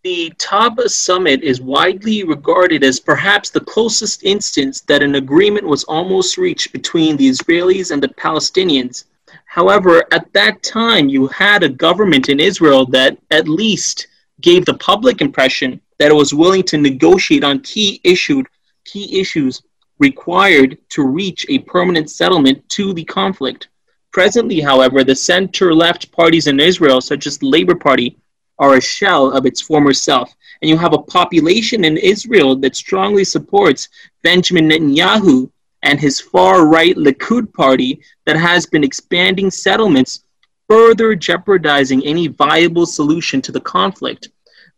[0.02, 5.84] The Taba summit is widely regarded as perhaps the closest instance that an agreement was
[5.84, 9.05] almost reached between the Israelis and the Palestinians.
[9.46, 14.09] However, at that time, you had a government in Israel that at least
[14.42, 18.46] gave the public impression that it was willing to negotiate on key issued
[18.84, 19.62] key issues
[19.98, 23.68] required to reach a permanent settlement to the conflict.
[24.15, 28.17] Presently, however, the center left parties in Israel, such as the Labor Party,
[28.61, 30.33] are a shell of its former self.
[30.62, 33.89] And you have a population in Israel that strongly supports
[34.23, 35.51] Benjamin Netanyahu
[35.83, 40.23] and his far right Likud party that has been expanding settlements,
[40.69, 44.29] further jeopardizing any viable solution to the conflict.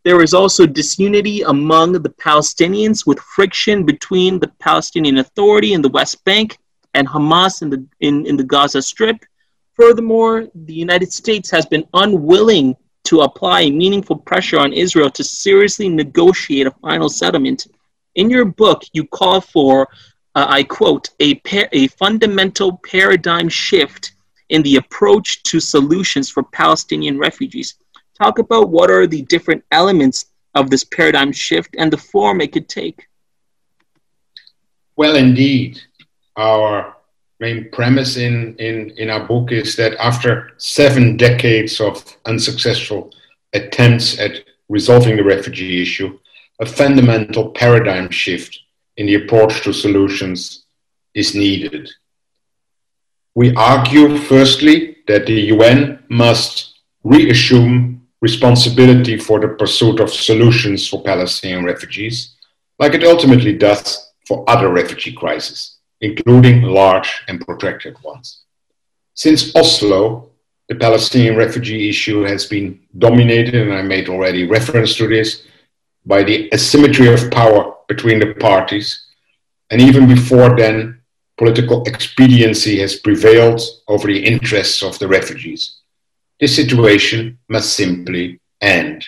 [0.03, 5.91] There is also disunity among the Palestinians with friction between the Palestinian Authority in the
[5.91, 6.57] West Bank
[6.97, 9.19] and Hamas in the, in, in the Gaza Strip.
[9.75, 12.75] Furthermore, the United States has been unwilling
[13.05, 17.67] to apply meaningful pressure on Israel to seriously negotiate a final settlement.
[18.15, 19.89] In your book, you call for,
[20.35, 21.41] uh, I quote, a,
[21.73, 24.13] a fundamental paradigm shift
[24.49, 27.75] in the approach to solutions for Palestinian refugees
[28.21, 32.53] talk about what are the different elements of this paradigm shift and the form it
[32.53, 33.07] could take.
[34.97, 35.81] Well, indeed.
[36.37, 36.97] Our
[37.41, 43.13] main premise in, in, in our book is that after seven decades of unsuccessful
[43.53, 46.19] attempts at resolving the refugee issue,
[46.61, 48.59] a fundamental paradigm shift
[48.97, 50.65] in the approach to solutions
[51.15, 51.91] is needed.
[53.35, 61.03] We argue, firstly, that the UN must reassume responsibility for the pursuit of solutions for
[61.03, 62.35] Palestinian refugees,
[62.79, 68.43] like it ultimately does for other refugee crises, including large and protracted ones.
[69.15, 70.31] Since Oslo,
[70.69, 75.45] the Palestinian refugee issue has been dominated, and I made already reference to this,
[76.05, 79.07] by the asymmetry of power between the parties.
[79.71, 81.01] And even before then,
[81.39, 85.79] political expediency has prevailed over the interests of the refugees.
[86.41, 89.07] This situation must simply end.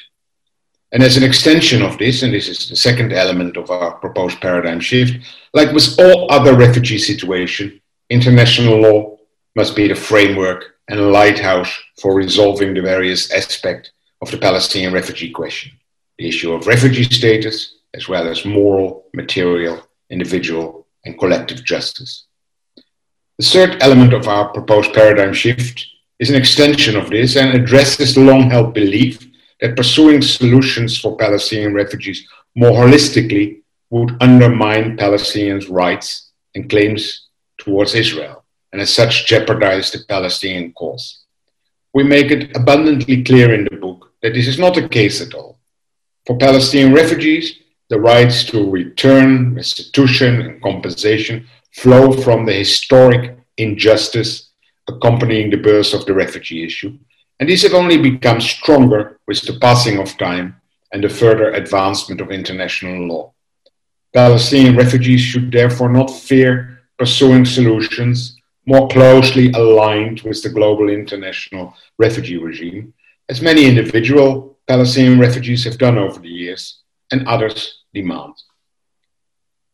[0.93, 4.41] And as an extension of this, and this is the second element of our proposed
[4.41, 5.19] paradigm shift,
[5.53, 9.19] like with all other refugee situation, international law
[9.55, 11.71] must be the framework and lighthouse
[12.01, 13.91] for resolving the various aspects
[14.23, 15.73] of the Palestinian refugee question
[16.19, 19.81] the issue of refugee status, as well as moral, material,
[20.11, 22.27] individual, and collective justice.
[23.39, 25.87] The third element of our proposed paradigm shift
[26.19, 29.28] is an extension of this and addresses the long held belief
[29.61, 37.29] that pursuing solutions for Palestinian refugees more holistically would undermine Palestinians' rights and claims
[37.59, 41.25] towards Israel, and as such jeopardize the Palestinian cause.
[41.95, 45.35] We make it abundantly clear in the book that this is not the case at
[45.35, 45.59] all.
[46.27, 54.51] For Palestinian refugees, the rights to return, restitution, and compensation flow from the historic injustice
[54.89, 56.99] accompanying the birth of the refugee issue,
[57.41, 60.61] and these have only become stronger with the passing of time
[60.93, 63.33] and the further advancement of international law.
[64.13, 68.37] Palestinian refugees should therefore not fear pursuing solutions
[68.67, 72.93] more closely aligned with the global international refugee regime,
[73.29, 78.35] as many individual Palestinian refugees have done over the years and others demand.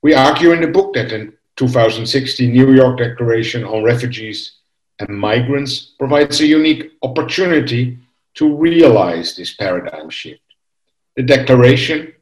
[0.03, 4.59] We argue in the book that the 2016 New York Declaration on Refugees
[4.99, 7.99] and migrants provides a unique opportunity
[8.35, 10.41] to realize this paradigm shift.
[11.17, 12.13] The declaration,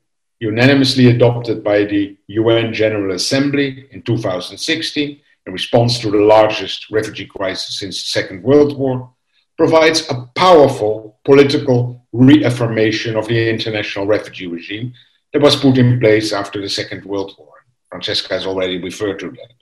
[0.40, 7.26] unanimously adopted by the UN General Assembly in 2016 in response to the largest refugee
[7.26, 9.10] crisis since the Second World War,
[9.56, 14.92] provides a powerful political reaffirmation of the international refugee regime
[15.32, 17.48] that was put in place after the Second World War.
[17.90, 19.61] Francesca has already referred to that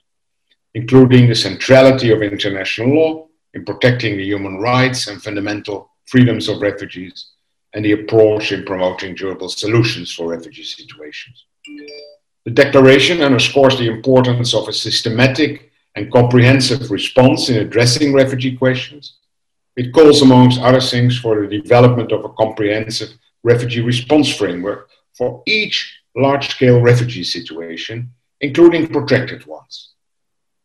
[0.73, 6.61] including the centrality of international law in protecting the human rights and fundamental freedoms of
[6.61, 7.31] refugees,
[7.73, 11.45] and the approach in promoting durable solutions for refugee situations.
[12.45, 19.17] The declaration underscores the importance of a systematic and comprehensive response in addressing refugee questions,
[19.77, 23.09] it calls, amongst other things, for the development of a comprehensive
[23.43, 28.11] refugee response framework for each large scale refugee situation,
[28.41, 29.90] including protected ones.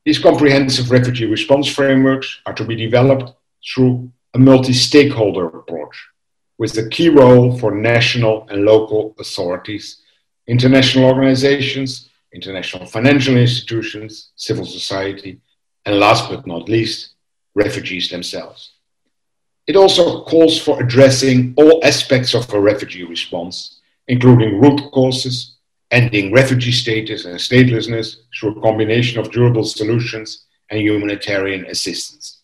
[0.06, 3.32] These comprehensive refugee response frameworks are to be developed
[3.66, 5.96] through a multi stakeholder approach,
[6.58, 10.02] with a key role for national and local authorities,
[10.46, 15.40] international organizations, international financial institutions, civil society,
[15.84, 17.14] and last but not least,
[17.56, 18.74] refugees themselves.
[19.66, 25.55] It also calls for addressing all aspects of a refugee response, including root causes,
[25.90, 32.42] ending refugee status and statelessness through a combination of durable solutions and humanitarian assistance.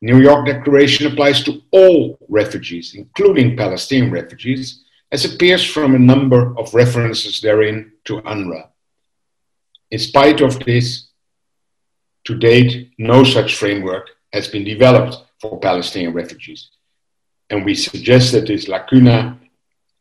[0.00, 6.58] New York Declaration applies to all refugees, including Palestinian refugees, as appears from a number
[6.58, 8.68] of references therein to UNRWA.
[9.90, 11.08] In spite of this,
[12.24, 16.70] to date, no such framework has been developed for Palestinian refugees.
[17.50, 19.38] And we suggest that this lacuna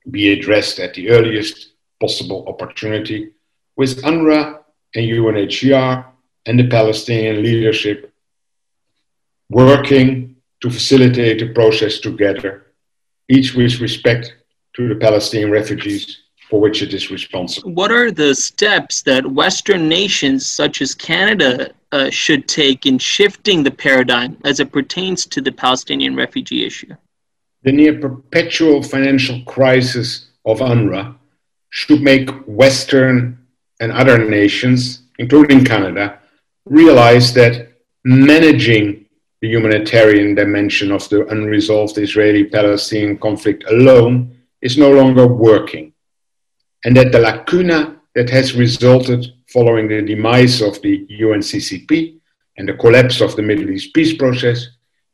[0.09, 1.72] be addressed at the earliest
[2.03, 3.19] possible opportunity
[3.77, 4.59] with UNRWA
[4.95, 6.05] and UNHCR
[6.47, 8.11] and the Palestinian leadership
[9.49, 12.51] working to facilitate the process together,
[13.29, 14.33] each with respect
[14.75, 16.03] to the Palestinian refugees
[16.49, 17.71] for which it is responsible.
[17.71, 23.63] What are the steps that Western nations such as Canada uh, should take in shifting
[23.63, 26.93] the paradigm as it pertains to the Palestinian refugee issue?
[27.63, 31.15] The near perpetual financial crisis of UNRWA
[31.73, 33.35] should make Western
[33.79, 36.19] and other nations, including Canada,
[36.65, 37.69] realize that
[38.05, 39.05] managing
[39.41, 45.93] the humanitarian dimension of the unresolved Israeli Palestinian conflict alone is no longer working
[46.85, 52.19] and that the lacuna that has resulted following the demise of the UNCCP
[52.57, 54.67] and the collapse of the Middle East peace process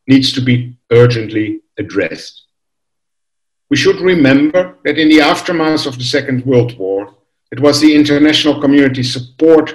[0.06, 2.44] needs to be urgently addressed.
[3.70, 7.14] We should remember that in the aftermath of the Second World War,
[7.52, 9.74] it was the international community's support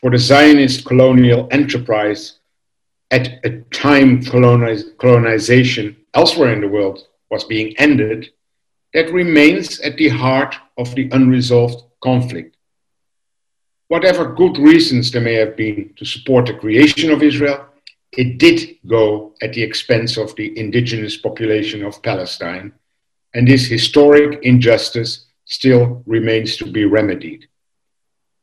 [0.00, 2.40] for the Zionist colonial enterprise
[3.12, 8.30] at a time coloniz- colonization elsewhere in the world was being ended
[8.94, 12.56] that remains at the heart of the unresolved conflict.
[13.88, 17.64] Whatever good reasons there may have been to support the creation of Israel,
[18.12, 22.72] it did go at the expense of the indigenous population of Palestine,
[23.34, 27.46] and this historic injustice still remains to be remedied.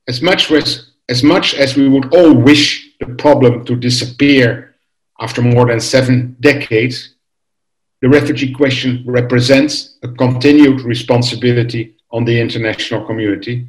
[0.08, 4.76] As much as, as much as we would all wish the problem to disappear
[5.20, 7.16] after more than seven decades,
[8.02, 13.68] the refugee question represents a continued responsibility on the international community.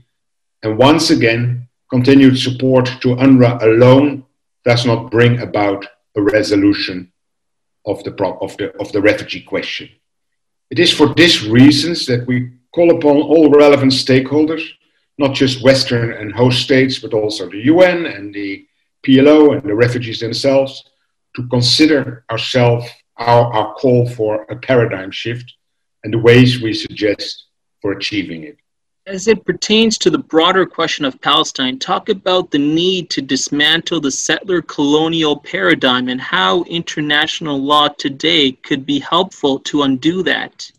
[0.62, 4.24] And once again, continued support to UNRWA alone
[4.64, 7.12] does not bring about a resolution
[7.84, 9.88] of the, of the, of the refugee question.
[10.72, 14.66] It is for these reasons that we call upon all relevant stakeholders,
[15.18, 18.66] not just Western and host states, but also the UN and the
[19.06, 20.82] PLO and the refugees themselves,
[21.36, 22.86] to consider ourselves
[23.18, 25.52] our, our call for a paradigm shift
[26.04, 27.48] and the ways we suggest
[27.82, 28.56] for achieving it.
[29.04, 34.00] As it pertains to the broader question of Palestine, talk about the need to dismantle
[34.00, 40.70] the settler colonial paradigm and how international law today could be helpful to undo that.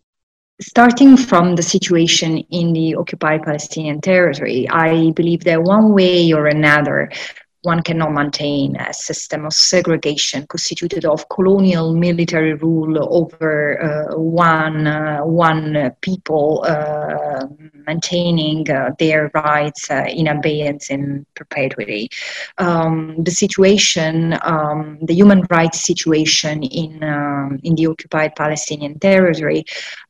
[0.61, 6.47] Starting from the situation in the occupied Palestinian territory, I believe that one way or
[6.47, 7.11] another,
[7.63, 14.85] one cannot maintain a system of segregation constituted of colonial military rule over uh, one
[14.85, 17.45] uh, one people uh,
[17.87, 22.09] maintaining uh, their rights uh, in abeyance in perpetuity.
[22.57, 29.65] Um, the situation, um, the human rights situation in um, in the occupied Palestinian territory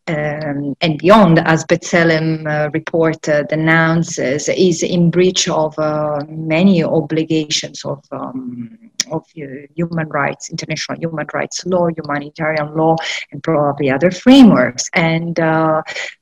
[0.08, 6.84] um, and beyond, as B'Tselem uh, report uh, announces, is in breach of uh, many
[6.84, 8.78] obligations of um,
[9.12, 9.46] of uh,
[9.76, 12.96] human rights, international human rights law, humanitarian law,
[13.32, 14.90] and probably other frameworks.
[14.94, 15.82] And uh,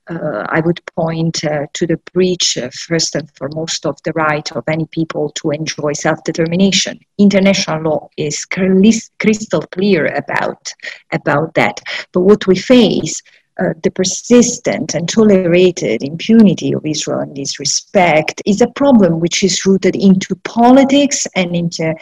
[0.09, 2.57] uh, I would point to the breach,
[2.87, 6.99] first and foremost, of the right of any people to enjoy self-determination.
[7.17, 10.71] International law is crystal clear about
[11.11, 11.81] about that.
[12.11, 13.21] But what we face
[13.61, 19.43] uh, the persistent and tolerated impunity of Israel in this respect is a problem which
[19.43, 21.93] is rooted into politics and into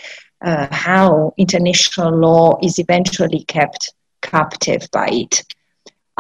[0.42, 5.44] uh, how international law is eventually kept captive by it.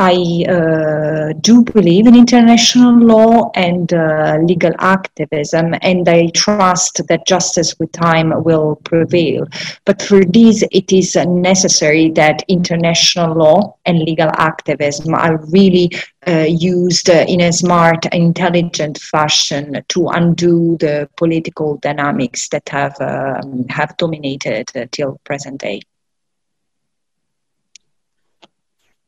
[0.01, 7.27] I uh, do believe in international law and uh, legal activism, and I trust that
[7.27, 9.45] justice with time will prevail.
[9.83, 15.91] But for this, it is necessary that international law and legal activism are really
[16.25, 23.67] uh, used in a smart intelligent fashion to undo the political dynamics that have um,
[23.67, 25.81] have dominated till present day.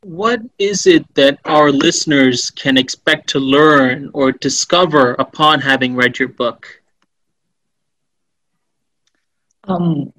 [0.04, 6.20] What is it that our listeners can expect to learn or discover upon having read
[6.20, 6.82] your book?
[9.64, 10.14] Um,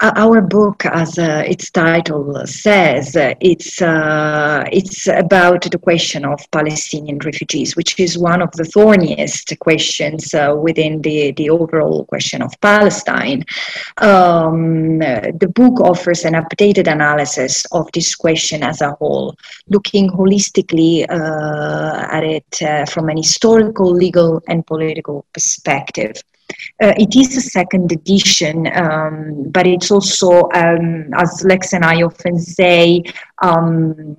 [0.00, 6.40] our book, as uh, its title says, uh, it's uh, it's about the question of
[6.50, 12.40] Palestinian refugees, which is one of the thorniest questions uh, within the the overall question
[12.40, 13.44] of Palestine.
[13.98, 19.36] Um, the book offers an updated analysis of this question as a whole,
[19.68, 26.22] looking holistically uh, at it uh, from an historical, legal, and political perspective.
[26.82, 32.02] Uh, it is a second edition, um, but it's also, um, as Lex and I
[32.02, 33.02] often say,
[33.42, 34.16] um,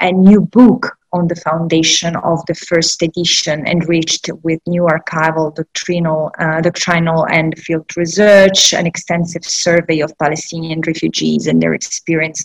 [0.00, 6.30] a new book on the foundation of the first edition, enriched with new archival, doctrinal,
[6.38, 12.44] uh, doctrinal and field research, an extensive survey of Palestinian refugees and their experience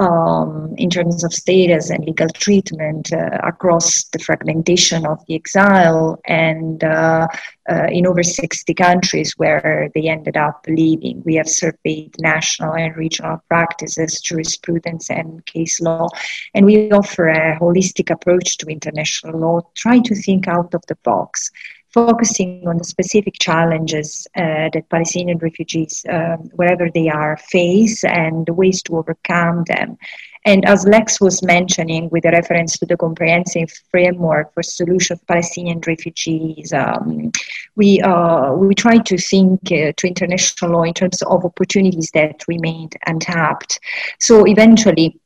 [0.00, 6.18] um, in terms of status and legal treatment uh, across the fragmentation of the exile
[6.24, 7.28] and uh,
[7.70, 11.22] uh, in over 60 countries where they ended up living.
[11.24, 16.08] We have surveyed national and regional practices, jurisprudence, and case law,
[16.54, 20.96] and we offer a holistic approach to international law, trying to think out of the
[21.04, 21.50] box
[21.92, 28.46] focusing on the specific challenges uh, that Palestinian refugees, um, wherever they are, face and
[28.46, 29.98] the ways to overcome them.
[30.46, 35.26] And as Lex was mentioning, with a reference to the comprehensive framework for solution of
[35.26, 37.30] Palestinian refugees, um,
[37.76, 42.42] we uh, we try to think uh, to international law in terms of opportunities that
[42.48, 43.80] remained untapped.
[44.18, 45.20] So eventually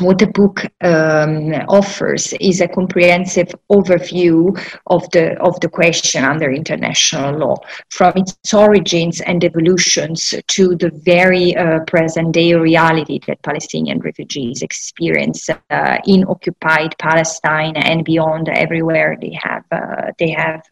[0.00, 6.50] what the book um, offers is a comprehensive overview of the of the question under
[6.50, 7.56] international law,
[7.90, 14.62] from its origins and evolutions to the very uh, present day reality that Palestinian refugees
[14.62, 20.62] experience uh, in occupied Palestine and beyond, everywhere they have uh, they have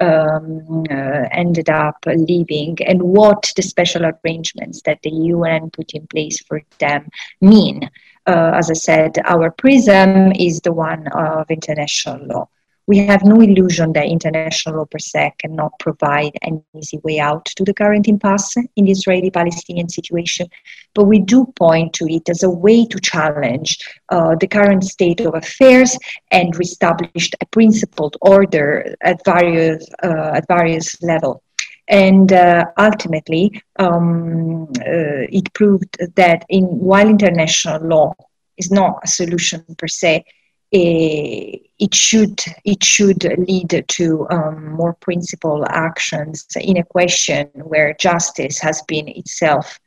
[0.00, 6.06] um, uh, ended up living, and what the special arrangements that the UN put in
[6.08, 7.08] place for them
[7.40, 7.88] mean
[8.26, 12.48] uh, as I said, our prism is the one of international law.
[12.88, 17.44] We have no illusion that international law per se cannot provide an easy way out
[17.56, 20.46] to the current impasse in the Israeli Palestinian situation,
[20.94, 23.78] but we do point to it as a way to challenge
[24.10, 25.98] uh, the current state of affairs
[26.30, 31.40] and reestablish a principled order at various, uh, at various levels.
[31.88, 38.14] And uh, ultimately, um, uh, it proved that in, while international law
[38.56, 40.24] is not a solution per se,
[40.72, 47.94] eh, it should it should lead to um, more principled actions in a question where
[48.00, 49.78] justice has been itself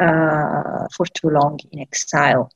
[0.00, 2.50] uh, for too long in exile.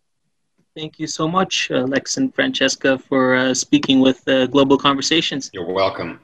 [0.75, 5.51] Thank you so much, uh, Lex and Francesca, for uh, speaking with uh, Global Conversations.
[5.53, 6.21] You're welcome.